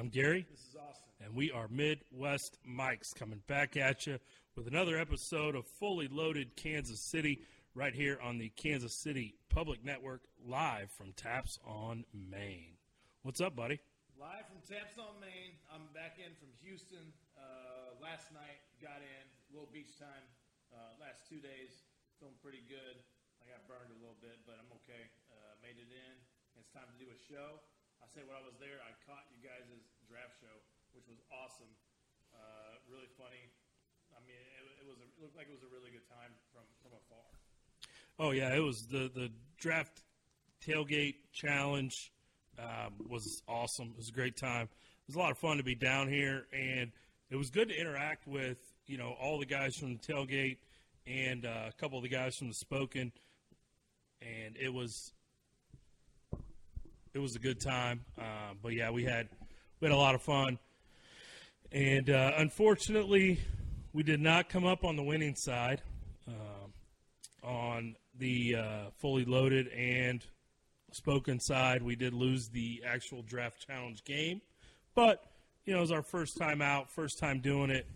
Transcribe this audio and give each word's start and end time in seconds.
I'm 0.00 0.08
Gary, 0.08 0.48
This 0.48 0.64
is 0.64 0.76
Austin. 0.80 1.12
and 1.20 1.36
we 1.36 1.52
are 1.52 1.68
Midwest 1.68 2.56
Mics 2.64 3.12
coming 3.12 3.44
back 3.44 3.76
at 3.76 4.06
you 4.08 4.16
with 4.56 4.64
another 4.64 4.96
episode 4.96 5.52
of 5.52 5.68
Fully 5.76 6.08
Loaded 6.08 6.56
Kansas 6.56 7.04
City 7.04 7.44
right 7.76 7.92
here 7.92 8.16
on 8.24 8.38
the 8.40 8.48
Kansas 8.56 8.96
City 8.96 9.36
Public 9.52 9.84
Network 9.84 10.24
live 10.40 10.88
from 10.90 11.12
Taps 11.12 11.60
on 11.68 12.08
Maine. 12.16 12.80
What's 13.28 13.44
up, 13.44 13.52
buddy? 13.52 13.76
Live 14.16 14.48
from 14.48 14.64
Taps 14.64 14.96
on 14.96 15.20
Maine. 15.20 15.60
I'm 15.68 15.84
back 15.92 16.16
in 16.16 16.32
from 16.40 16.48
Houston. 16.64 17.12
Uh, 17.36 18.00
last 18.00 18.32
night, 18.32 18.56
got 18.80 19.04
in. 19.04 19.24
A 19.28 19.52
little 19.52 19.68
beach 19.68 20.00
time. 20.00 20.24
Uh, 20.72 20.96
last 20.96 21.28
two 21.28 21.44
days, 21.44 21.84
feeling 22.16 22.40
pretty 22.40 22.64
good. 22.72 22.96
I 23.44 23.52
got 23.52 23.68
burned 23.68 23.92
a 23.92 24.00
little 24.00 24.16
bit, 24.24 24.40
but 24.48 24.56
I'm 24.56 24.72
okay. 24.80 25.12
Uh, 25.28 25.60
made 25.60 25.76
it 25.76 25.92
in. 25.92 26.14
It's 26.56 26.72
time 26.72 26.88
to 26.88 26.96
do 26.96 27.12
a 27.12 27.18
show. 27.28 27.60
I 28.00 28.06
say 28.08 28.24
when 28.26 28.36
I 28.36 28.44
was 28.44 28.56
there, 28.58 28.80
I 28.82 28.92
caught 29.06 29.28
you 29.30 29.40
guys' 29.44 29.68
draft 30.08 30.40
show, 30.40 30.56
which 30.96 31.06
was 31.06 31.20
awesome. 31.30 31.70
Uh, 32.32 32.80
really 32.88 33.10
funny. 33.20 33.52
I 34.16 34.20
mean, 34.26 34.36
it, 34.36 34.84
it 34.84 34.86
was 34.88 34.98
a, 34.98 35.06
it 35.06 35.20
looked 35.22 35.36
like 35.36 35.46
it 35.46 35.54
was 35.54 35.62
a 35.62 35.72
really 35.72 35.92
good 35.92 36.06
time 36.10 36.32
from, 36.52 36.66
from 36.82 36.92
afar. 36.96 37.30
Oh 38.18 38.30
yeah, 38.32 38.54
it 38.54 38.60
was 38.60 38.86
the 38.86 39.10
the 39.14 39.30
draft 39.58 40.02
tailgate 40.64 41.16
challenge 41.32 42.12
um, 42.58 42.94
was 43.08 43.42
awesome. 43.48 43.88
It 43.92 43.96
was 43.96 44.08
a 44.08 44.12
great 44.12 44.36
time. 44.36 44.64
It 44.64 45.06
was 45.06 45.16
a 45.16 45.18
lot 45.18 45.30
of 45.30 45.38
fun 45.38 45.56
to 45.56 45.62
be 45.62 45.74
down 45.74 46.08
here, 46.08 46.46
and 46.52 46.92
it 47.30 47.36
was 47.36 47.50
good 47.50 47.68
to 47.68 47.80
interact 47.80 48.26
with 48.26 48.58
you 48.86 48.98
know 48.98 49.14
all 49.20 49.38
the 49.38 49.46
guys 49.46 49.76
from 49.76 49.94
the 49.94 49.98
tailgate 49.98 50.58
and 51.06 51.46
uh, 51.46 51.68
a 51.68 51.72
couple 51.80 51.98
of 51.98 52.02
the 52.02 52.08
guys 52.08 52.36
from 52.36 52.48
the 52.48 52.54
Spoken, 52.54 53.12
and 54.20 54.56
it 54.56 54.72
was 54.72 55.12
it 57.14 57.18
was 57.18 57.36
a 57.36 57.38
good 57.38 57.60
time. 57.60 58.04
Uh, 58.18 58.54
but 58.62 58.72
yeah, 58.72 58.90
we 58.90 59.04
had 59.04 59.28
we 59.80 59.88
had 59.88 59.94
a 59.94 59.98
lot 59.98 60.14
of 60.14 60.22
fun, 60.22 60.58
and 61.72 62.10
uh, 62.10 62.32
unfortunately, 62.36 63.40
we 63.92 64.02
did 64.02 64.20
not 64.20 64.48
come 64.48 64.64
up 64.64 64.84
on 64.84 64.96
the 64.96 65.02
winning 65.02 65.34
side. 65.34 65.82
Um, 66.28 66.72
on 67.42 67.96
the 68.18 68.56
uh, 68.56 68.90
fully 68.98 69.24
loaded 69.24 69.68
and 69.68 70.24
spoken 70.92 71.40
side, 71.40 71.82
we 71.82 71.96
did 71.96 72.12
lose 72.12 72.48
the 72.48 72.82
actual 72.86 73.22
draft 73.22 73.66
challenge 73.66 74.04
game, 74.04 74.40
but 74.94 75.24
you 75.64 75.72
know 75.72 75.78
it 75.78 75.82
was 75.82 75.92
our 75.92 76.02
first 76.02 76.36
time 76.36 76.60
out, 76.60 76.90
first 76.90 77.18
time 77.18 77.40
doing 77.40 77.70
it, 77.70 77.86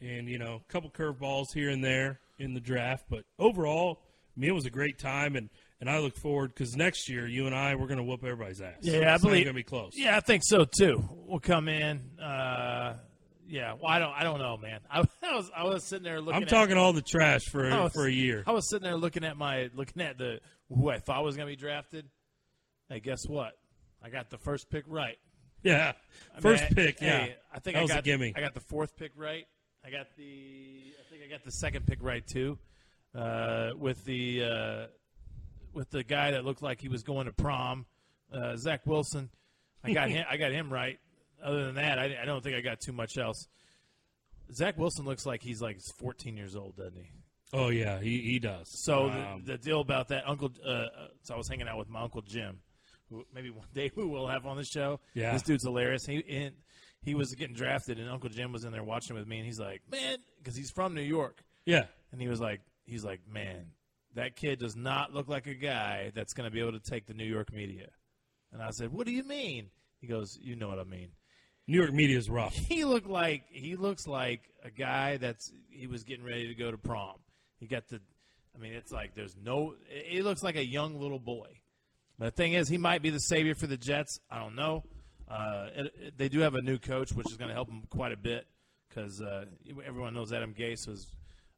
and 0.00 0.28
you 0.28 0.38
know 0.38 0.62
a 0.68 0.72
couple 0.72 0.90
curveballs 0.90 1.52
here 1.52 1.70
and 1.70 1.82
there 1.82 2.20
in 2.38 2.54
the 2.54 2.60
draft, 2.60 3.06
but 3.10 3.24
overall, 3.38 3.98
I 4.36 4.40
mean 4.40 4.50
it 4.50 4.54
was 4.54 4.66
a 4.66 4.70
great 4.70 4.98
time, 4.98 5.36
and 5.36 5.50
and 5.80 5.90
I 5.90 5.98
look 5.98 6.16
forward 6.16 6.54
because 6.54 6.76
next 6.76 7.08
year 7.08 7.26
you 7.26 7.46
and 7.46 7.54
I 7.54 7.74
we're 7.74 7.86
going 7.86 7.98
to 7.98 8.04
whoop 8.04 8.24
everybody's 8.24 8.60
ass. 8.60 8.76
Yeah, 8.80 9.14
I 9.14 9.18
believe- 9.18 9.44
going 9.44 9.46
to 9.48 9.52
be 9.54 9.62
close. 9.62 9.92
Yeah, 9.94 10.16
I 10.16 10.20
think 10.20 10.42
so 10.44 10.64
too. 10.64 11.08
We'll 11.26 11.40
come 11.40 11.68
in. 11.68 12.00
Uh, 12.20 12.96
yeah, 13.48 13.74
well, 13.74 13.86
I 13.86 13.98
don't, 13.98 14.12
I 14.12 14.24
don't 14.24 14.38
know, 14.40 14.56
man. 14.56 14.80
I, 14.90 15.00
was, 15.22 15.50
I 15.56 15.64
was 15.64 15.84
sitting 15.84 16.02
there 16.04 16.20
looking. 16.20 16.34
I'm 16.36 16.42
at, 16.42 16.48
talking 16.48 16.76
all 16.76 16.92
the 16.92 17.02
trash 17.02 17.42
for 17.44 17.68
was- 17.68 17.92
for 17.92 18.06
a 18.06 18.12
year. 18.12 18.42
I 18.46 18.52
was 18.52 18.68
sitting 18.68 18.84
there 18.84 18.96
looking 18.96 19.24
at 19.24 19.36
my, 19.36 19.70
looking 19.74 20.02
at 20.02 20.18
the 20.18 20.40
who 20.68 20.88
I 20.90 20.98
thought 20.98 21.22
was 21.24 21.36
going 21.36 21.46
to 21.48 21.52
be 21.52 21.56
drafted. 21.60 22.06
Hey, 22.88 23.00
guess 23.00 23.26
what? 23.26 23.52
I 24.02 24.08
got 24.10 24.30
the 24.30 24.38
first 24.38 24.70
pick 24.70 24.84
right. 24.86 25.18
Yeah, 25.62 25.92
I 26.36 26.40
first 26.40 26.62
mean, 26.62 26.74
pick. 26.74 27.00
yeah, 27.00 27.26
I 27.52 27.58
think 27.58 27.74
that 27.74 27.80
I 27.80 27.82
was 27.82 27.90
got 27.90 28.00
a 28.00 28.02
gimme. 28.02 28.32
I 28.36 28.40
got 28.40 28.54
the 28.54 28.60
fourth 28.60 28.96
pick 28.96 29.10
right. 29.16 29.46
I 29.84 29.90
got 29.90 30.06
the, 30.16 30.92
I 31.00 31.10
think 31.10 31.22
I 31.24 31.28
got 31.28 31.44
the 31.44 31.50
second 31.50 31.86
pick 31.86 31.98
right 32.02 32.24
too, 32.24 32.58
uh, 33.16 33.70
with 33.76 34.04
the 34.04 34.44
uh, 34.44 34.86
with 35.76 35.90
the 35.90 36.02
guy 36.02 36.32
that 36.32 36.44
looked 36.44 36.62
like 36.62 36.80
he 36.80 36.88
was 36.88 37.02
going 37.02 37.26
to 37.26 37.32
prom, 37.32 37.86
uh, 38.32 38.56
Zach 38.56 38.86
Wilson. 38.86 39.30
I 39.84 39.92
got 39.92 40.10
him. 40.10 40.24
I 40.30 40.36
got 40.36 40.50
him 40.50 40.72
right. 40.72 40.98
Other 41.44 41.66
than 41.66 41.74
that, 41.76 41.98
I, 41.98 42.16
I 42.20 42.24
don't 42.24 42.42
think 42.42 42.56
I 42.56 42.60
got 42.62 42.80
too 42.80 42.92
much 42.92 43.18
else. 43.18 43.46
Zach 44.52 44.78
Wilson 44.78 45.04
looks 45.04 45.26
like 45.26 45.42
he's 45.42 45.60
like 45.60 45.80
14 45.98 46.36
years 46.36 46.56
old, 46.56 46.76
doesn't 46.76 46.96
he? 46.96 47.10
oh 47.52 47.68
yeah, 47.68 48.00
he 48.00 48.20
he 48.22 48.38
does. 48.40 48.68
So 48.68 49.10
Um, 49.10 49.42
the, 49.44 49.52
the 49.52 49.58
deal 49.58 49.80
about 49.80 50.08
that 50.08 50.24
uncle. 50.26 50.50
Uh, 50.66 50.86
so 51.22 51.34
I 51.34 51.36
was 51.36 51.48
hanging 51.48 51.68
out 51.68 51.78
with 51.78 51.88
my 51.88 52.00
uncle 52.00 52.22
Jim, 52.22 52.58
who 53.08 53.24
maybe 53.32 53.50
one 53.50 53.66
day 53.74 53.90
we 53.94 54.04
will 54.04 54.26
have 54.26 54.46
on 54.46 54.56
the 54.56 54.64
show. 54.64 54.98
Yeah. 55.14 55.32
this 55.32 55.42
dude's 55.42 55.62
hilarious. 55.64 56.06
He 56.06 56.24
and 56.28 56.54
he 57.02 57.14
was 57.14 57.34
getting 57.34 57.54
drafted, 57.54 58.00
and 58.00 58.10
Uncle 58.10 58.30
Jim 58.30 58.50
was 58.50 58.64
in 58.64 58.72
there 58.72 58.82
watching 58.82 59.14
with 59.14 59.28
me, 59.28 59.36
and 59.38 59.46
he's 59.46 59.60
like, 59.60 59.82
"Man," 59.90 60.18
because 60.38 60.56
he's 60.56 60.70
from 60.70 60.94
New 60.94 61.02
York, 61.02 61.44
yeah. 61.64 61.84
and 62.10 62.20
he 62.20 62.26
was 62.28 62.40
like, 62.40 62.62
"He's 62.84 63.04
like, 63.04 63.20
man, 63.32 63.66
that 64.16 64.36
kid 64.36 64.58
does 64.58 64.76
not 64.76 65.14
look 65.14 65.28
like 65.28 65.46
a 65.46 65.54
guy 65.54 66.10
that's 66.14 66.34
going 66.34 66.48
to 66.48 66.52
be 66.52 66.60
able 66.60 66.72
to 66.72 66.80
take 66.80 67.06
the 67.06 67.14
New 67.14 67.24
York 67.24 67.52
media." 67.52 67.88
And 68.52 68.60
I 68.62 68.70
said, 68.70 68.92
"What 68.92 69.06
do 69.06 69.12
you 69.12 69.22
mean?" 69.24 69.70
He 70.00 70.06
goes, 70.08 70.38
"You 70.42 70.56
know 70.56 70.68
what 70.68 70.78
I 70.78 70.84
mean." 70.84 71.08
New 71.68 71.78
York 71.78 71.92
media 71.92 72.16
is 72.18 72.28
rough. 72.30 72.54
he 72.54 72.84
looked 72.84 73.08
like 73.08 73.44
he 73.50 73.76
looks 73.76 74.06
like 74.06 74.42
a 74.62 74.70
guy 74.70 75.16
that's 75.16 75.52
he 75.70 75.86
was 75.86 76.04
getting 76.04 76.24
ready 76.24 76.48
to 76.48 76.54
go 76.54 76.70
to 76.70 76.78
prom. 76.78 77.16
He 77.58 77.66
got 77.66 77.88
the, 77.88 78.00
I 78.54 78.58
mean, 78.58 78.72
it's 78.74 78.92
like 78.92 79.14
there's 79.14 79.34
no. 79.42 79.74
He 79.88 80.22
looks 80.22 80.42
like 80.42 80.56
a 80.56 80.64
young 80.64 81.00
little 81.00 81.18
boy. 81.18 81.48
But 82.18 82.26
the 82.26 82.30
thing 82.42 82.52
is, 82.54 82.68
he 82.68 82.78
might 82.78 83.02
be 83.02 83.10
the 83.10 83.20
savior 83.20 83.54
for 83.54 83.66
the 83.66 83.76
Jets. 83.76 84.20
I 84.30 84.38
don't 84.38 84.54
know. 84.54 84.84
Uh, 85.28 85.66
it, 85.74 85.94
it- 86.00 86.18
they 86.18 86.28
do 86.28 86.38
have 86.40 86.54
a 86.54 86.62
new 86.62 86.78
coach, 86.78 87.12
which 87.12 87.30
is 87.30 87.36
going 87.36 87.48
to 87.48 87.54
help 87.54 87.68
them 87.68 87.82
quite 87.90 88.12
a 88.12 88.16
bit 88.16 88.46
because 88.88 89.20
uh, 89.20 89.44
everyone 89.86 90.14
knows 90.14 90.32
Adam 90.32 90.54
Gase 90.54 90.86
was 90.88 91.06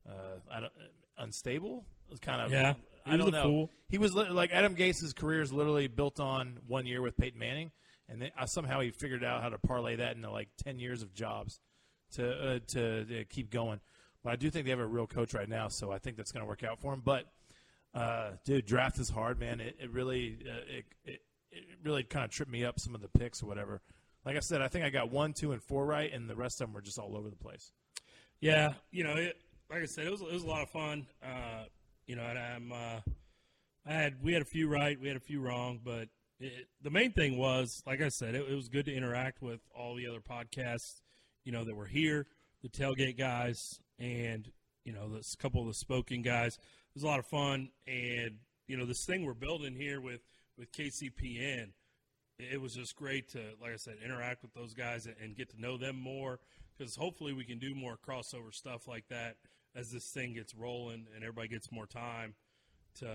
uh, 0.08 0.38
I 0.50 0.60
don't, 0.60 0.72
unstable. 1.18 1.84
It 2.06 2.10
was 2.10 2.20
kind 2.20 2.40
of 2.40 2.50
Yeah, 2.50 2.74
he 3.04 3.12
I 3.12 3.16
was 3.16 3.24
don't 3.24 3.32
know. 3.32 3.42
fool. 3.42 3.70
He 3.88 3.98
was 3.98 4.14
li- 4.14 4.28
like 4.30 4.50
Adam 4.52 4.74
Gase's 4.74 5.12
career 5.12 5.40
is 5.42 5.52
literally 5.52 5.88
built 5.88 6.20
on 6.20 6.58
one 6.66 6.86
year 6.86 7.00
with 7.02 7.16
Peyton 7.16 7.38
Manning, 7.38 7.70
and 8.08 8.22
then, 8.22 8.30
uh, 8.38 8.46
somehow 8.46 8.80
he 8.80 8.90
figured 8.90 9.24
out 9.24 9.42
how 9.42 9.48
to 9.48 9.58
parlay 9.58 9.96
that 9.96 10.16
into 10.16 10.30
like 10.30 10.48
ten 10.62 10.78
years 10.78 11.02
of 11.02 11.12
jobs 11.14 11.60
to 12.12 12.30
uh, 12.30 12.58
to, 12.68 13.04
to 13.04 13.24
keep 13.26 13.50
going. 13.50 13.80
But 14.22 14.32
I 14.32 14.36
do 14.36 14.50
think 14.50 14.64
they 14.64 14.70
have 14.70 14.80
a 14.80 14.86
real 14.86 15.06
coach 15.06 15.32
right 15.34 15.48
now, 15.48 15.68
so 15.68 15.92
I 15.92 15.98
think 15.98 16.16
that's 16.16 16.32
going 16.32 16.42
to 16.42 16.48
work 16.48 16.64
out 16.64 16.80
for 16.80 16.92
him. 16.92 17.02
But 17.04 17.24
uh, 17.94 18.30
dude, 18.44 18.66
draft 18.66 18.98
is 18.98 19.08
hard, 19.10 19.38
man. 19.40 19.60
It, 19.60 19.76
it 19.80 19.90
really 19.90 20.38
uh, 20.46 20.78
it, 20.78 20.84
it 21.04 21.20
it 21.50 21.64
really 21.82 22.02
kind 22.02 22.24
of 22.24 22.30
tripped 22.30 22.50
me 22.52 22.64
up 22.64 22.78
some 22.78 22.94
of 22.94 23.00
the 23.00 23.08
picks 23.08 23.42
or 23.42 23.46
whatever. 23.46 23.80
Like 24.26 24.36
I 24.36 24.40
said, 24.40 24.60
I 24.60 24.68
think 24.68 24.84
I 24.84 24.90
got 24.90 25.10
one, 25.10 25.32
two, 25.32 25.52
and 25.52 25.62
four 25.62 25.86
right, 25.86 26.12
and 26.12 26.28
the 26.28 26.36
rest 26.36 26.60
of 26.60 26.66
them 26.66 26.74
were 26.74 26.82
just 26.82 26.98
all 26.98 27.16
over 27.16 27.30
the 27.30 27.36
place. 27.36 27.72
Yeah, 28.40 28.74
you 28.90 29.02
know, 29.04 29.14
it, 29.14 29.36
like 29.70 29.82
I 29.82 29.86
said, 29.86 30.06
it 30.06 30.10
was 30.10 30.20
it 30.20 30.32
was 30.32 30.44
a 30.44 30.46
lot 30.46 30.62
of 30.62 30.70
fun. 30.70 31.06
Uh, 31.22 31.64
you 32.06 32.16
know, 32.16 32.22
and 32.22 32.38
I'm 32.38 32.72
uh, 32.72 33.00
I 33.86 33.92
had 33.92 34.22
we 34.22 34.32
had 34.32 34.42
a 34.42 34.46
few 34.46 34.68
right, 34.68 34.98
we 34.98 35.08
had 35.08 35.16
a 35.16 35.20
few 35.20 35.40
wrong, 35.40 35.80
but 35.84 36.08
it, 36.40 36.68
the 36.82 36.90
main 36.90 37.12
thing 37.12 37.36
was, 37.36 37.82
like 37.86 38.00
I 38.00 38.08
said, 38.08 38.34
it, 38.34 38.48
it 38.48 38.54
was 38.54 38.68
good 38.68 38.86
to 38.86 38.94
interact 38.94 39.42
with 39.42 39.60
all 39.74 39.94
the 39.94 40.06
other 40.06 40.20
podcasts, 40.20 41.00
you 41.44 41.52
know, 41.52 41.64
that 41.64 41.74
were 41.74 41.86
here, 41.86 42.26
the 42.62 42.68
tailgate 42.68 43.18
guys, 43.18 43.80
and 43.98 44.50
you 44.84 44.92
know, 44.92 45.08
this 45.08 45.34
couple 45.34 45.60
of 45.60 45.66
the 45.68 45.74
spoken 45.74 46.22
guys. 46.22 46.56
It 46.56 46.94
was 46.94 47.02
a 47.02 47.06
lot 47.06 47.18
of 47.18 47.26
fun, 47.26 47.70
and 47.86 48.36
you 48.66 48.76
know, 48.76 48.86
this 48.86 49.04
thing 49.04 49.24
we're 49.24 49.34
building 49.34 49.74
here 49.74 50.00
with 50.00 50.22
with 50.56 50.72
KCPN, 50.72 51.68
it 52.38 52.60
was 52.60 52.74
just 52.74 52.96
great 52.96 53.28
to, 53.30 53.40
like 53.60 53.72
I 53.72 53.76
said, 53.76 53.96
interact 54.04 54.42
with 54.42 54.54
those 54.54 54.74
guys 54.74 55.06
and, 55.06 55.14
and 55.22 55.36
get 55.36 55.50
to 55.50 55.60
know 55.60 55.76
them 55.76 55.96
more. 55.96 56.40
Because 56.76 56.94
hopefully 56.94 57.32
we 57.32 57.44
can 57.44 57.58
do 57.58 57.74
more 57.74 57.96
crossover 57.96 58.52
stuff 58.54 58.86
like 58.86 59.08
that 59.08 59.36
as 59.78 59.90
this 59.90 60.04
thing 60.10 60.34
gets 60.34 60.54
rolling 60.54 61.06
and 61.14 61.22
everybody 61.22 61.48
gets 61.48 61.70
more 61.70 61.86
time 61.86 62.34
to 62.96 63.06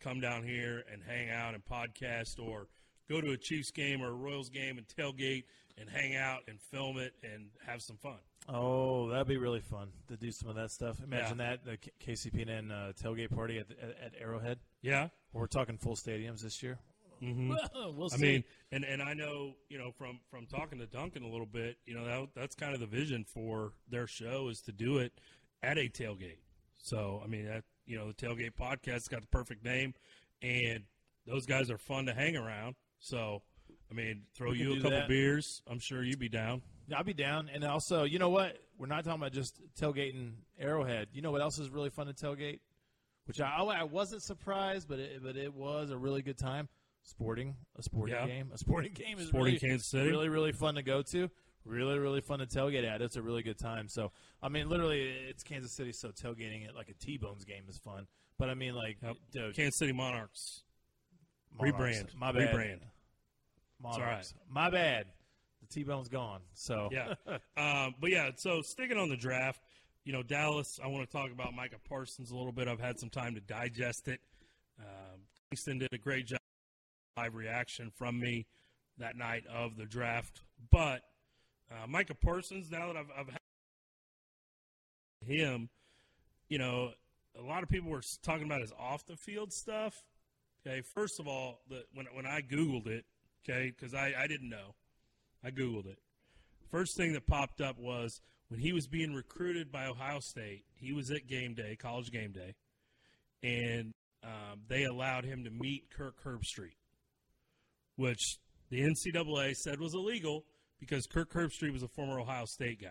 come 0.00 0.20
down 0.20 0.44
here 0.44 0.84
and 0.92 1.02
hang 1.02 1.30
out 1.30 1.54
and 1.54 1.64
podcast 1.64 2.38
or 2.38 2.68
go 3.08 3.20
to 3.20 3.32
a 3.32 3.36
Chiefs 3.36 3.70
game 3.70 4.02
or 4.02 4.08
a 4.08 4.14
Royals 4.14 4.50
game 4.50 4.78
and 4.78 4.86
tailgate 4.86 5.44
and 5.78 5.88
hang 5.88 6.14
out 6.14 6.40
and 6.46 6.60
film 6.60 6.98
it 6.98 7.14
and 7.22 7.46
have 7.66 7.80
some 7.80 7.96
fun. 7.96 8.18
Oh, 8.48 9.08
that'd 9.08 9.28
be 9.28 9.38
really 9.38 9.60
fun 9.60 9.88
to 10.08 10.16
do 10.16 10.30
some 10.30 10.48
of 10.48 10.56
that 10.56 10.70
stuff. 10.70 10.98
Imagine 11.02 11.38
that 11.38 11.64
the 11.64 11.78
KCPN 12.04 12.70
uh, 12.70 12.92
tailgate 12.92 13.34
party 13.34 13.58
at, 13.58 13.68
the, 13.68 13.74
at, 13.82 14.12
Arrowhead. 14.20 14.58
Yeah. 14.82 15.08
We're 15.32 15.46
talking 15.46 15.78
full 15.78 15.94
stadiums 15.94 16.42
this 16.42 16.62
year. 16.62 16.78
Mm-hmm. 17.22 17.52
we'll 17.96 18.10
I 18.12 18.16
mean, 18.16 18.44
and, 18.72 18.84
and 18.84 19.02
I 19.02 19.12
know 19.12 19.52
you 19.68 19.78
know 19.78 19.92
from 19.92 20.20
from 20.30 20.46
talking 20.46 20.78
to 20.78 20.86
Duncan 20.86 21.22
a 21.22 21.28
little 21.28 21.46
bit, 21.46 21.76
you 21.84 21.94
know 21.94 22.06
that 22.06 22.28
that's 22.34 22.54
kind 22.54 22.72
of 22.72 22.80
the 22.80 22.86
vision 22.86 23.24
for 23.24 23.74
their 23.90 24.06
show 24.06 24.48
is 24.48 24.62
to 24.62 24.72
do 24.72 24.98
it 24.98 25.12
at 25.62 25.78
a 25.78 25.88
tailgate. 25.88 26.38
So 26.78 27.20
I 27.22 27.26
mean 27.26 27.46
that 27.46 27.64
you 27.86 27.96
know 27.98 28.08
the 28.08 28.14
tailgate 28.14 28.52
podcast 28.58 29.08
got 29.10 29.20
the 29.20 29.26
perfect 29.28 29.64
name, 29.64 29.94
and 30.42 30.84
those 31.26 31.46
guys 31.46 31.70
are 31.70 31.78
fun 31.78 32.06
to 32.06 32.14
hang 32.14 32.36
around. 32.36 32.74
So 32.98 33.42
I 33.90 33.94
mean, 33.94 34.22
throw 34.34 34.52
you 34.52 34.72
a 34.74 34.76
couple 34.76 34.90
that. 34.90 35.08
beers. 35.08 35.62
I'm 35.66 35.80
sure 35.80 36.02
you'd 36.04 36.18
be 36.18 36.28
down. 36.28 36.62
I'll 36.96 37.04
be 37.04 37.12
down. 37.14 37.48
And 37.52 37.64
also, 37.64 38.04
you 38.04 38.18
know 38.18 38.28
what? 38.30 38.56
We're 38.78 38.86
not 38.86 39.04
talking 39.04 39.20
about 39.20 39.32
just 39.32 39.60
tailgating 39.80 40.32
Arrowhead. 40.58 41.08
You 41.12 41.22
know 41.22 41.30
what 41.32 41.40
else 41.40 41.58
is 41.58 41.70
really 41.70 41.90
fun 41.90 42.06
to 42.06 42.12
tailgate? 42.12 42.60
Which 43.26 43.40
I, 43.40 43.58
I 43.58 43.84
wasn't 43.84 44.22
surprised, 44.22 44.88
but 44.88 44.98
it, 44.98 45.22
but 45.22 45.36
it 45.36 45.52
was 45.54 45.90
a 45.90 45.96
really 45.96 46.22
good 46.22 46.38
time. 46.38 46.68
Sporting, 47.02 47.54
a 47.78 47.82
sporting 47.82 48.14
Yeah. 48.14 48.26
game, 48.26 48.50
a 48.52 48.58
sporting 48.58 48.92
game 48.94 49.18
is 49.18 49.28
Sporting 49.28 49.54
really, 49.54 49.58
Kansas 49.58 49.88
City. 49.88 50.08
really 50.10 50.28
really 50.28 50.52
fun 50.52 50.74
to 50.76 50.82
go 50.82 51.02
to. 51.02 51.30
Really 51.64 51.98
really 51.98 52.20
fun 52.20 52.38
to 52.38 52.46
tailgate 52.46 52.88
at. 52.88 53.02
It's 53.02 53.16
a 53.16 53.22
really 53.22 53.42
good 53.42 53.58
time. 53.58 53.88
So 53.88 54.12
I 54.42 54.48
mean, 54.48 54.68
literally, 54.68 55.02
it's 55.28 55.42
Kansas 55.42 55.72
City, 55.72 55.92
so 55.92 56.08
tailgating 56.08 56.66
at 56.66 56.74
like 56.74 56.88
a 56.88 56.94
T-Bones 56.94 57.44
game 57.44 57.64
is 57.68 57.76
fun. 57.78 58.06
But 58.38 58.48
I 58.48 58.54
mean, 58.54 58.74
like, 58.74 58.96
Yep. 59.02 59.16
dude, 59.32 59.56
Kansas 59.56 59.76
City 59.78 59.92
Monarchs. 59.92 60.62
Monarchs. 61.58 61.78
Rebrand. 61.78 62.14
My 62.18 62.32
bad. 62.32 62.54
Rebrand. 62.54 62.80
Monarchs. 63.82 64.34
right. 64.36 64.52
My 64.54 64.70
bad. 64.70 65.06
The 65.60 65.66
T 65.66 65.84
Bone's 65.84 66.08
gone. 66.08 66.40
So 66.54 66.88
yeah. 66.90 67.14
um, 67.56 67.94
but 68.00 68.10
yeah, 68.10 68.30
so 68.36 68.62
sticking 68.62 68.96
on 68.96 69.10
the 69.10 69.16
draft, 69.16 69.60
you 70.04 70.12
know, 70.12 70.22
Dallas, 70.22 70.80
I 70.82 70.86
want 70.86 71.08
to 71.08 71.12
talk 71.14 71.30
about 71.30 71.52
Micah 71.54 71.76
Parsons 71.86 72.30
a 72.30 72.36
little 72.36 72.52
bit. 72.52 72.68
I've 72.68 72.80
had 72.80 72.98
some 72.98 73.10
time 73.10 73.34
to 73.34 73.40
digest 73.40 74.08
it. 74.08 74.20
Um, 74.78 75.20
Kingston 75.50 75.78
did 75.78 75.92
a 75.92 75.98
great 75.98 76.26
job 76.26 76.38
live 77.18 77.34
reaction 77.34 77.90
from 77.94 78.18
me 78.18 78.46
that 78.96 79.16
night 79.16 79.44
of 79.52 79.76
the 79.76 79.84
draft. 79.84 80.40
But 80.70 81.02
uh, 81.70 81.86
Micah 81.86 82.14
Parsons, 82.14 82.70
now 82.70 82.88
that 82.88 82.96
I've, 82.96 83.10
I've 83.16 83.28
had 83.28 83.40
him, 85.26 85.68
you 86.48 86.58
know, 86.58 86.90
a 87.38 87.42
lot 87.42 87.62
of 87.62 87.68
people 87.68 87.90
were 87.90 88.02
talking 88.22 88.44
about 88.44 88.60
his 88.60 88.72
off 88.78 89.06
the 89.06 89.16
field 89.16 89.52
stuff. 89.52 89.94
Okay, 90.66 90.82
first 90.94 91.20
of 91.20 91.28
all, 91.28 91.60
the, 91.68 91.84
when 91.94 92.06
when 92.12 92.26
I 92.26 92.42
Googled 92.42 92.86
it, 92.86 93.04
okay, 93.44 93.72
because 93.74 93.94
I, 93.94 94.12
I 94.18 94.26
didn't 94.26 94.50
know, 94.50 94.74
I 95.44 95.50
Googled 95.50 95.86
it. 95.86 95.98
First 96.70 96.96
thing 96.96 97.12
that 97.14 97.26
popped 97.26 97.60
up 97.60 97.78
was 97.78 98.20
when 98.48 98.60
he 98.60 98.72
was 98.72 98.86
being 98.86 99.14
recruited 99.14 99.72
by 99.72 99.86
Ohio 99.86 100.20
State. 100.20 100.64
He 100.74 100.92
was 100.92 101.10
at 101.10 101.26
game 101.26 101.54
day, 101.54 101.76
college 101.76 102.10
game 102.10 102.32
day, 102.32 102.54
and 103.42 103.92
um, 104.22 104.60
they 104.68 104.84
allowed 104.84 105.24
him 105.24 105.44
to 105.44 105.50
meet 105.50 105.90
Kirk 105.96 106.22
Herbstreit, 106.24 106.76
which 107.96 108.38
the 108.70 108.80
NCAA 108.82 109.54
said 109.54 109.80
was 109.80 109.94
illegal 109.94 110.44
because 110.80 111.06
Kirk 111.06 111.32
Herbstreit 111.32 111.72
was 111.72 111.82
a 111.82 111.88
former 111.88 112.18
Ohio 112.18 112.46
State 112.46 112.80
guy. 112.82 112.88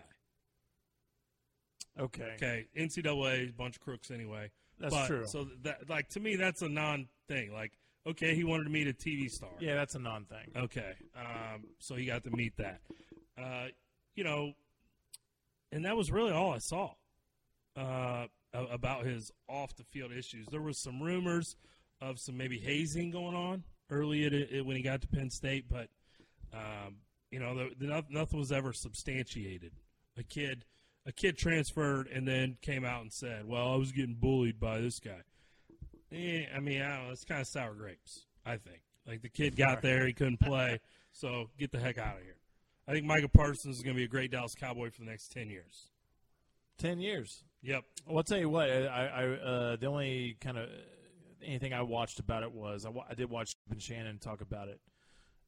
okay, 1.98 2.32
Okay, 2.36 2.66
NCAA 2.76 3.56
bunch 3.56 3.76
of 3.76 3.82
crooks 3.82 4.10
anyway. 4.10 4.50
that's 4.78 4.94
But- 4.94 5.06
true. 5.06 5.26
So 5.26 5.44
that, 5.62 5.88
like 5.90 6.08
to 6.10 6.20
me, 6.20 6.36
that's 6.36 6.62
a 6.62 6.68
non 6.68 7.08
thing. 7.28 7.52
Like, 7.52 7.72
okay, 8.06 8.34
he 8.34 8.44
wanted 8.44 8.64
to 8.64 8.70
meet 8.70 8.88
a 8.88 8.92
TV 8.94 9.28
star. 9.30 9.50
yeah, 9.60 9.74
that's 9.74 9.94
a 9.94 9.98
non 9.98 10.24
thing. 10.24 10.50
Okay. 10.56 10.94
Um, 11.14 11.66
so 11.78 11.94
he 11.96 12.06
got 12.06 12.24
to 12.24 12.30
meet 12.30 12.56
that. 12.56 12.80
Uh, 13.36 13.68
you 14.14 14.24
know, 14.24 14.54
and 15.72 15.84
that 15.84 15.96
was 15.96 16.10
really 16.10 16.32
all 16.32 16.52
I 16.52 16.58
saw 16.58 16.94
uh, 17.76 18.26
about 18.52 19.04
his 19.04 19.30
off 19.48 19.74
the 19.76 19.84
field 19.84 20.12
issues. 20.12 20.46
There 20.46 20.60
was 20.62 20.78
some 20.78 21.02
rumors 21.02 21.56
of 22.00 22.18
some 22.18 22.36
maybe 22.36 22.58
hazing 22.58 23.10
going 23.10 23.34
on 23.34 23.64
early 23.90 24.24
at 24.24 24.64
when 24.64 24.76
he 24.76 24.82
got 24.82 25.02
to 25.02 25.08
Penn 25.08 25.28
State, 25.30 25.66
but 25.68 25.88
um, 26.52 26.96
you 27.30 27.38
know, 27.38 27.54
the, 27.54 27.70
the, 27.78 28.04
nothing 28.10 28.38
was 28.38 28.52
ever 28.52 28.72
substantiated. 28.72 29.72
A 30.18 30.22
kid, 30.22 30.64
a 31.06 31.12
kid 31.12 31.38
transferred 31.38 32.08
and 32.08 32.26
then 32.26 32.56
came 32.60 32.84
out 32.84 33.02
and 33.02 33.12
said, 33.12 33.46
"Well, 33.46 33.72
I 33.72 33.76
was 33.76 33.92
getting 33.92 34.14
bullied 34.14 34.58
by 34.58 34.80
this 34.80 34.98
guy." 34.98 35.22
Eh, 36.12 36.46
I 36.54 36.60
mean, 36.60 36.82
I 36.82 36.96
don't 36.96 37.06
know. 37.06 37.12
It's 37.12 37.24
kind 37.24 37.40
of 37.40 37.46
sour 37.46 37.74
grapes. 37.74 38.26
I 38.44 38.56
think. 38.56 38.80
Like 39.06 39.22
the 39.22 39.28
kid 39.28 39.56
got 39.56 39.82
there, 39.82 40.06
he 40.06 40.12
couldn't 40.12 40.40
play, 40.40 40.80
so 41.12 41.48
get 41.58 41.72
the 41.72 41.78
heck 41.78 41.98
out 41.98 42.16
of 42.16 42.22
here. 42.22 42.36
I 42.86 42.92
think 42.92 43.06
Micah 43.06 43.28
Parsons 43.28 43.76
is 43.76 43.82
going 43.82 43.94
to 43.94 43.98
be 43.98 44.04
a 44.04 44.08
great 44.08 44.30
Dallas 44.30 44.54
Cowboy 44.54 44.90
for 44.90 45.00
the 45.00 45.10
next 45.10 45.32
ten 45.32 45.48
years. 45.48 45.90
Ten 46.78 46.98
years. 46.98 47.44
Yep. 47.62 47.84
Well, 48.06 48.18
I'll 48.18 48.22
tell 48.22 48.38
you 48.38 48.48
what. 48.48 48.70
I, 48.70 49.06
I 49.06 49.24
uh, 49.26 49.76
the 49.76 49.86
only 49.86 50.36
kind 50.40 50.58
of 50.58 50.68
anything 51.42 51.72
I 51.72 51.82
watched 51.82 52.18
about 52.18 52.42
it 52.42 52.52
was 52.52 52.86
I, 52.86 52.90
I 53.08 53.14
did 53.14 53.30
watch 53.30 53.56
and 53.70 53.80
Shannon 53.80 54.18
talk 54.18 54.40
about 54.40 54.68
it, 54.68 54.80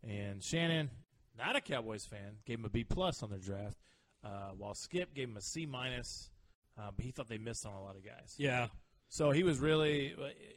and 0.02 0.42
Shannon, 0.42 0.90
not 1.36 1.56
a 1.56 1.60
Cowboys 1.60 2.04
fan, 2.04 2.38
gave 2.44 2.58
him 2.58 2.64
a 2.64 2.70
B 2.70 2.84
plus 2.84 3.22
on 3.22 3.30
their 3.30 3.38
draft, 3.38 3.78
uh, 4.24 4.50
while 4.56 4.74
Skip 4.74 5.14
gave 5.14 5.28
him 5.28 5.36
a 5.36 5.40
C 5.40 5.66
minus, 5.66 6.30
uh, 6.78 6.90
but 6.94 7.04
he 7.04 7.10
thought 7.10 7.28
they 7.28 7.38
missed 7.38 7.66
on 7.66 7.72
a 7.74 7.82
lot 7.82 7.96
of 7.96 8.04
guys. 8.04 8.34
Yeah. 8.38 8.68
So 9.08 9.30
he 9.30 9.42
was 9.42 9.58
really, 9.58 10.14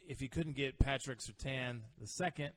if 0.08 0.18
he 0.18 0.28
couldn't 0.28 0.56
get 0.56 0.78
Patrick 0.78 1.18
Surtain 1.18 1.80
the 2.00 2.06
second, 2.06 2.52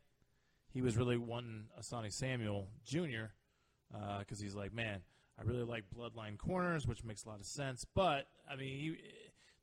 he 0.72 0.82
was 0.82 0.96
really 0.96 1.18
wanting 1.18 1.66
Asante 1.80 2.14
Samuel 2.14 2.68
Jr. 2.86 3.32
because 4.20 4.40
he's 4.40 4.56
like, 4.56 4.74
man, 4.74 5.02
I 5.38 5.44
really 5.44 5.64
like 5.64 5.86
bloodline 5.96 6.38
corners, 6.38 6.88
which 6.88 7.04
makes 7.04 7.26
a 7.26 7.30
lot 7.30 7.40
of 7.40 7.46
sense. 7.46 7.86
But 7.96 8.28
I 8.50 8.56
mean, 8.56 8.80
he, 8.80 8.98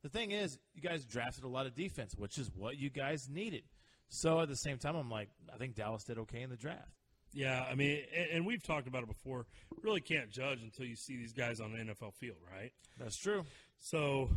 the 0.03 0.09
thing 0.09 0.31
is, 0.31 0.59
you 0.73 0.81
guys 0.81 1.05
drafted 1.05 1.43
a 1.43 1.47
lot 1.47 1.65
of 1.65 1.75
defense, 1.75 2.13
which 2.15 2.37
is 2.37 2.51
what 2.53 2.77
you 2.77 2.89
guys 2.89 3.27
needed. 3.29 3.63
So 4.09 4.39
at 4.39 4.47
the 4.47 4.55
same 4.55 4.77
time, 4.77 4.95
I'm 4.95 5.09
like, 5.09 5.29
I 5.53 5.57
think 5.57 5.75
Dallas 5.75 6.03
did 6.03 6.17
okay 6.19 6.41
in 6.41 6.49
the 6.49 6.55
draft. 6.55 6.96
Yeah, 7.37 7.63
I 7.69 7.75
mean, 7.75 7.99
and, 8.15 8.29
and 8.31 8.45
we've 8.47 8.63
talked 8.63 8.87
about 8.87 9.03
it 9.03 9.07
before. 9.07 9.45
Really 9.83 10.01
can't 10.01 10.31
judge 10.31 10.63
until 10.63 10.87
you 10.87 10.95
see 10.95 11.17
these 11.17 11.33
guys 11.33 11.59
on 11.59 11.71
an 11.75 11.87
NFL 11.87 12.15
field, 12.15 12.37
right? 12.51 12.71
That's 12.97 13.15
true. 13.15 13.43
So, 13.79 14.31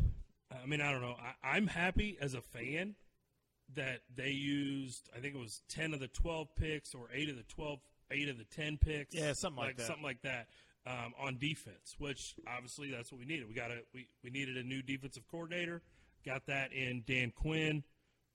I 0.51 0.67
mean, 0.67 0.81
I 0.81 0.91
don't 0.91 1.01
know. 1.01 1.15
I, 1.19 1.55
I'm 1.55 1.65
happy 1.65 2.15
as 2.21 2.35
a 2.35 2.41
fan 2.41 2.93
that 3.73 4.01
they 4.15 4.29
used. 4.29 5.09
I 5.17 5.19
think 5.19 5.33
it 5.33 5.39
was 5.39 5.63
ten 5.67 5.95
of 5.95 5.99
the 5.99 6.09
twelve 6.09 6.55
picks, 6.55 6.93
or 6.93 7.07
eight 7.11 7.27
of 7.27 7.37
the 7.37 7.43
12, 7.43 7.79
eight 8.11 8.29
of 8.29 8.37
the 8.37 8.43
ten 8.43 8.77
picks. 8.77 9.15
Yeah, 9.15 9.33
something 9.33 9.63
like 9.63 9.77
that. 9.77 9.87
Something 9.87 10.03
like 10.03 10.21
that 10.21 10.49
um, 10.85 11.13
on 11.19 11.39
defense. 11.39 11.95
Which 11.97 12.35
obviously 12.47 12.91
that's 12.91 13.11
what 13.11 13.17
we 13.17 13.25
needed. 13.25 13.47
We 13.47 13.55
got 13.55 13.71
a 13.71 13.79
we 13.95 14.09
we 14.23 14.29
needed 14.29 14.57
a 14.57 14.63
new 14.63 14.83
defensive 14.83 15.23
coordinator. 15.25 15.81
Got 16.23 16.45
that 16.45 16.71
in 16.71 17.03
Dan 17.07 17.31
Quinn. 17.31 17.83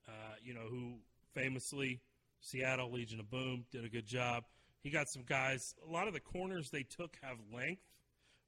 Uh, 0.09 0.35
you 0.43 0.55
know 0.55 0.67
who 0.69 0.95
famously 1.35 2.01
Seattle 2.41 2.91
Legion 2.91 3.21
of 3.21 3.31
Boom 3.31 3.65
did 3.71 3.85
a 3.85 3.89
good 3.89 4.07
job. 4.07 4.43
He 4.87 4.93
got 4.93 5.09
some 5.09 5.25
guys. 5.27 5.75
A 5.85 5.91
lot 5.93 6.06
of 6.06 6.15
the 6.15 6.21
corners 6.21 6.71
they 6.71 6.85
took 6.85 7.17
have 7.21 7.38
length, 7.53 7.83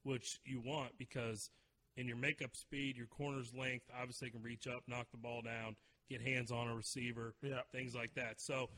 which 0.04 0.38
you 0.44 0.60
want 0.64 0.96
because 0.96 1.50
in 1.96 2.06
your 2.06 2.16
makeup 2.16 2.54
speed, 2.54 2.96
your 2.96 3.08
corner's 3.08 3.52
length 3.52 3.86
obviously 4.00 4.30
can 4.30 4.40
reach 4.40 4.68
up, 4.68 4.84
knock 4.86 5.08
the 5.10 5.16
ball 5.18 5.42
down, 5.42 5.74
get 6.08 6.20
hands 6.22 6.52
on 6.52 6.68
a 6.68 6.76
receiver, 6.76 7.34
Yeah. 7.42 7.62
things 7.72 7.92
like 7.96 8.14
that. 8.14 8.40
So 8.40 8.70